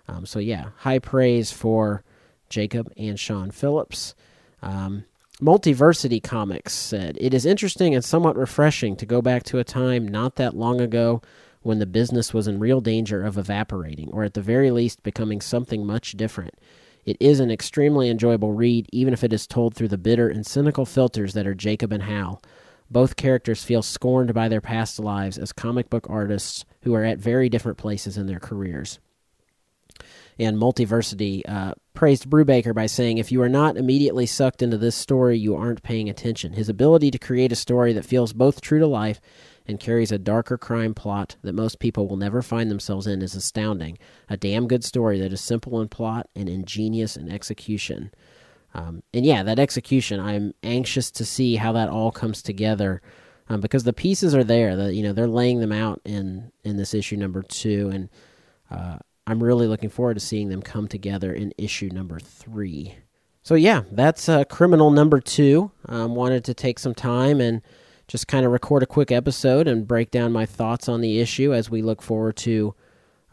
Um, 0.07 0.25
so, 0.25 0.39
yeah, 0.39 0.69
high 0.77 0.99
praise 0.99 1.51
for 1.51 2.03
Jacob 2.49 2.91
and 2.97 3.19
Sean 3.19 3.51
Phillips. 3.51 4.15
Um, 4.61 5.05
Multiversity 5.41 6.21
Comics 6.23 6.73
said, 6.73 7.17
It 7.19 7.33
is 7.33 7.45
interesting 7.45 7.93
and 7.95 8.03
somewhat 8.03 8.37
refreshing 8.37 8.95
to 8.97 9.05
go 9.05 9.21
back 9.21 9.43
to 9.43 9.59
a 9.59 9.63
time 9.63 10.07
not 10.07 10.35
that 10.35 10.55
long 10.55 10.79
ago 10.79 11.21
when 11.63 11.79
the 11.79 11.85
business 11.85 12.33
was 12.33 12.47
in 12.47 12.59
real 12.59 12.81
danger 12.81 13.23
of 13.23 13.37
evaporating, 13.37 14.09
or 14.11 14.23
at 14.23 14.33
the 14.33 14.41
very 14.41 14.69
least 14.69 15.01
becoming 15.03 15.41
something 15.41 15.85
much 15.85 16.11
different. 16.11 16.53
It 17.05 17.17
is 17.19 17.39
an 17.39 17.51
extremely 17.51 18.09
enjoyable 18.09 18.53
read, 18.53 18.87
even 18.91 19.13
if 19.13 19.23
it 19.23 19.33
is 19.33 19.47
told 19.47 19.73
through 19.75 19.89
the 19.89 19.97
bitter 19.97 20.29
and 20.29 20.45
cynical 20.45 20.85
filters 20.85 21.33
that 21.33 21.47
are 21.47 21.55
Jacob 21.55 21.91
and 21.91 22.03
Hal. 22.03 22.41
Both 22.89 23.15
characters 23.15 23.63
feel 23.63 23.81
scorned 23.81 24.33
by 24.33 24.49
their 24.49 24.61
past 24.61 24.99
lives 24.99 25.37
as 25.37 25.51
comic 25.51 25.89
book 25.89 26.07
artists 26.09 26.65
who 26.83 26.93
are 26.93 27.03
at 27.03 27.17
very 27.17 27.49
different 27.49 27.77
places 27.77 28.17
in 28.17 28.27
their 28.27 28.39
careers 28.39 28.99
and 30.39 30.57
Multiversity 30.57 31.41
uh, 31.47 31.73
praised 31.93 32.29
Brubaker 32.29 32.73
by 32.73 32.85
saying, 32.85 33.17
If 33.17 33.31
you 33.31 33.41
are 33.41 33.49
not 33.49 33.77
immediately 33.77 34.25
sucked 34.25 34.61
into 34.61 34.77
this 34.77 34.95
story, 34.95 35.37
you 35.37 35.55
aren't 35.55 35.83
paying 35.83 36.09
attention. 36.09 36.53
His 36.53 36.69
ability 36.69 37.11
to 37.11 37.19
create 37.19 37.51
a 37.51 37.57
story 37.57 37.93
that 37.93 38.05
feels 38.05 38.33
both 38.33 38.61
true 38.61 38.79
to 38.79 38.87
life 38.87 39.21
and 39.65 39.79
carries 39.79 40.11
a 40.11 40.17
darker 40.17 40.57
crime 40.57 40.93
plot 40.93 41.37
that 41.41 41.53
most 41.53 41.79
people 41.79 42.07
will 42.07 42.17
never 42.17 42.41
find 42.41 42.69
themselves 42.69 43.07
in 43.07 43.21
is 43.21 43.35
astounding. 43.35 43.97
A 44.29 44.37
damn 44.37 44.67
good 44.67 44.83
story 44.83 45.19
that 45.19 45.31
is 45.31 45.41
simple 45.41 45.79
in 45.79 45.87
plot 45.87 46.29
and 46.35 46.49
ingenious 46.49 47.15
in 47.15 47.31
execution. 47.31 48.11
Um, 48.73 49.03
and 49.13 49.25
yeah, 49.25 49.43
that 49.43 49.59
execution, 49.59 50.19
I'm 50.19 50.53
anxious 50.63 51.11
to 51.11 51.25
see 51.25 51.55
how 51.55 51.71
that 51.73 51.89
all 51.89 52.11
comes 52.11 52.41
together. 52.41 53.01
Um, 53.49 53.59
because 53.59 53.83
the 53.83 53.93
pieces 53.93 54.33
are 54.33 54.43
there, 54.43 54.75
the, 54.75 54.93
you 54.93 55.03
know, 55.03 55.11
they're 55.11 55.27
laying 55.27 55.59
them 55.59 55.73
out 55.73 56.01
in 56.05 56.51
in 56.63 56.77
this 56.77 56.93
issue 56.93 57.17
number 57.17 57.43
two, 57.43 57.89
and 57.89 58.09
uh, 58.71 58.97
I'm 59.27 59.43
really 59.43 59.67
looking 59.67 59.89
forward 59.89 60.13
to 60.13 60.19
seeing 60.21 60.47
them 60.47 60.61
come 60.61 60.87
together 60.87 61.33
in 61.33 61.53
issue 61.57 61.89
number 61.91 62.19
three. 62.19 62.95
So 63.41 63.55
yeah, 63.55 63.83
that's 63.91 64.29
uh, 64.29 64.45
criminal 64.45 64.91
number 64.91 65.19
two. 65.19 65.71
Um, 65.89 66.15
wanted 66.15 66.45
to 66.45 66.53
take 66.53 66.79
some 66.79 66.95
time 66.95 67.41
and 67.41 67.61
just 68.07 68.27
kind 68.27 68.45
of 68.45 68.51
record 68.51 68.83
a 68.83 68.87
quick 68.87 69.11
episode 69.11 69.67
and 69.67 69.87
break 69.87 70.11
down 70.11 70.31
my 70.31 70.45
thoughts 70.45 70.87
on 70.87 71.01
the 71.01 71.19
issue 71.19 71.53
as 71.53 71.69
we 71.69 71.81
look 71.81 72.01
forward 72.01 72.37
to 72.37 72.73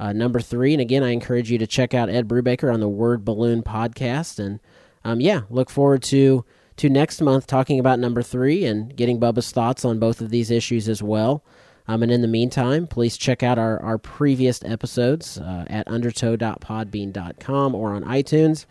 uh, 0.01 0.13
number 0.13 0.41
three. 0.41 0.73
And 0.73 0.81
again, 0.81 1.05
I 1.05 1.11
encourage 1.11 1.51
you 1.51 1.59
to 1.59 1.67
check 1.67 1.95
out 1.95 2.09
Ed 2.09 2.27
Brubaker 2.27 2.73
on 2.73 2.81
the 2.81 2.89
Word 2.89 3.25
Balloon 3.25 3.63
podcast. 3.63 4.39
And 4.39 4.59
um, 5.05 5.21
yeah, 5.21 5.43
look 5.51 5.71
forward 5.71 6.03
to 6.05 6.45
to 6.77 6.89
next 6.89 7.21
month 7.21 7.47
talking 7.47 7.79
about 7.79 7.99
number 7.99 8.23
three 8.23 8.65
and 8.65 8.97
getting 8.97 9.21
Bubba's 9.21 9.53
thoughts 9.53 9.85
on 9.85 9.99
both 9.99 10.23
of 10.23 10.31
these 10.31 10.51
issues 10.51 10.89
as 10.89 11.03
well. 11.03 11.45
Um, 11.87 12.03
and 12.03 12.11
in 12.11 12.23
the 12.23 12.29
meantime, 12.29 12.87
please 12.87 13.19
check 13.19 13.43
out 13.43 13.59
our, 13.59 13.79
our 13.83 13.99
previous 13.99 14.63
episodes 14.65 15.39
uh, 15.39 15.65
at 15.67 15.87
undertow.podbean.com 15.89 17.75
or 17.75 17.93
on 17.93 18.05
iTunes. 18.05 18.65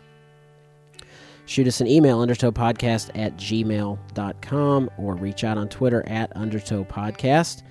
Shoot 1.46 1.66
us 1.66 1.80
an 1.80 1.86
email, 1.86 2.24
undertowpodcast 2.24 3.10
at 3.14 3.36
gmail.com, 3.36 4.90
or 4.98 5.14
reach 5.16 5.44
out 5.44 5.58
on 5.58 5.68
Twitter 5.68 6.02
at 6.08 6.34
undertowpodcast. 6.34 7.62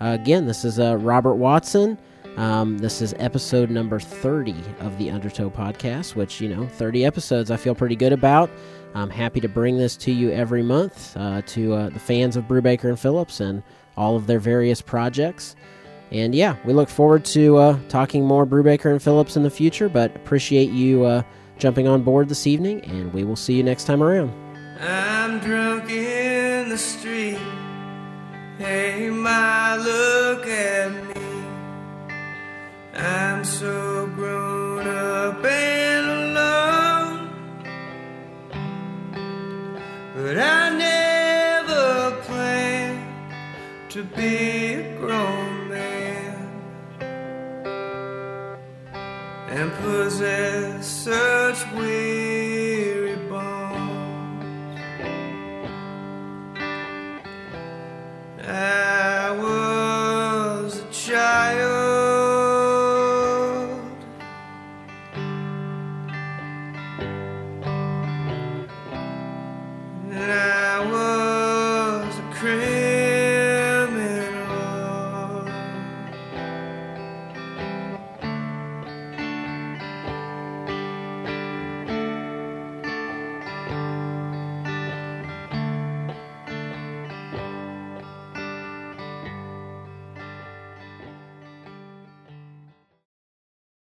Uh, 0.00 0.18
again, 0.20 0.46
this 0.46 0.64
is 0.64 0.78
uh, 0.78 0.96
Robert 0.98 1.34
Watson. 1.34 1.98
Um, 2.36 2.78
this 2.78 3.02
is 3.02 3.14
episode 3.18 3.70
number 3.70 4.00
30 4.00 4.54
of 4.80 4.96
the 4.98 5.10
Undertow 5.10 5.50
podcast, 5.50 6.14
which, 6.14 6.40
you 6.40 6.48
know, 6.48 6.66
30 6.66 7.04
episodes 7.04 7.50
I 7.50 7.56
feel 7.56 7.74
pretty 7.74 7.96
good 7.96 8.12
about. 8.12 8.50
I'm 8.94 9.10
happy 9.10 9.40
to 9.40 9.48
bring 9.48 9.76
this 9.76 9.96
to 9.98 10.12
you 10.12 10.30
every 10.30 10.62
month 10.62 11.16
uh, 11.16 11.42
to 11.46 11.74
uh, 11.74 11.88
the 11.90 11.98
fans 11.98 12.36
of 12.36 12.44
Brubaker 12.44 12.84
and 12.84 12.98
Phillips 12.98 13.40
and 13.40 13.62
all 13.96 14.16
of 14.16 14.26
their 14.26 14.38
various 14.38 14.80
projects. 14.80 15.56
And 16.10 16.34
yeah, 16.34 16.56
we 16.64 16.72
look 16.72 16.88
forward 16.88 17.24
to 17.26 17.56
uh, 17.56 17.78
talking 17.88 18.24
more 18.24 18.46
Brubaker 18.46 18.90
and 18.90 19.02
Phillips 19.02 19.36
in 19.36 19.42
the 19.42 19.50
future, 19.50 19.88
but 19.88 20.14
appreciate 20.16 20.70
you 20.70 21.04
uh, 21.04 21.22
jumping 21.58 21.88
on 21.88 22.02
board 22.02 22.28
this 22.28 22.46
evening, 22.46 22.82
and 22.84 23.12
we 23.12 23.24
will 23.24 23.36
see 23.36 23.54
you 23.54 23.62
next 23.62 23.84
time 23.84 24.02
around. 24.02 24.30
I'm 24.80 25.38
drunk 25.40 25.90
in 25.90 26.68
the 26.68 26.78
street. 26.78 27.38
Hey, 28.58 29.08
my, 29.10 29.76
look 29.76 30.46
at 30.46 31.16
me. 31.16 31.21
I'm 32.94 33.42
so 33.44 34.06
grown 34.14 34.86
up 34.86 35.42
and 35.44 36.06
alone. 36.10 37.30
But 40.14 40.36
I 40.38 40.76
never 40.76 42.20
planned 42.22 43.32
to 43.90 44.04
be 44.04 44.74
a 44.74 44.98
grown 44.98 45.68
man 45.70 46.48
and 49.48 49.72
possess 49.80 50.86
such 50.86 51.72
weird. 51.72 52.41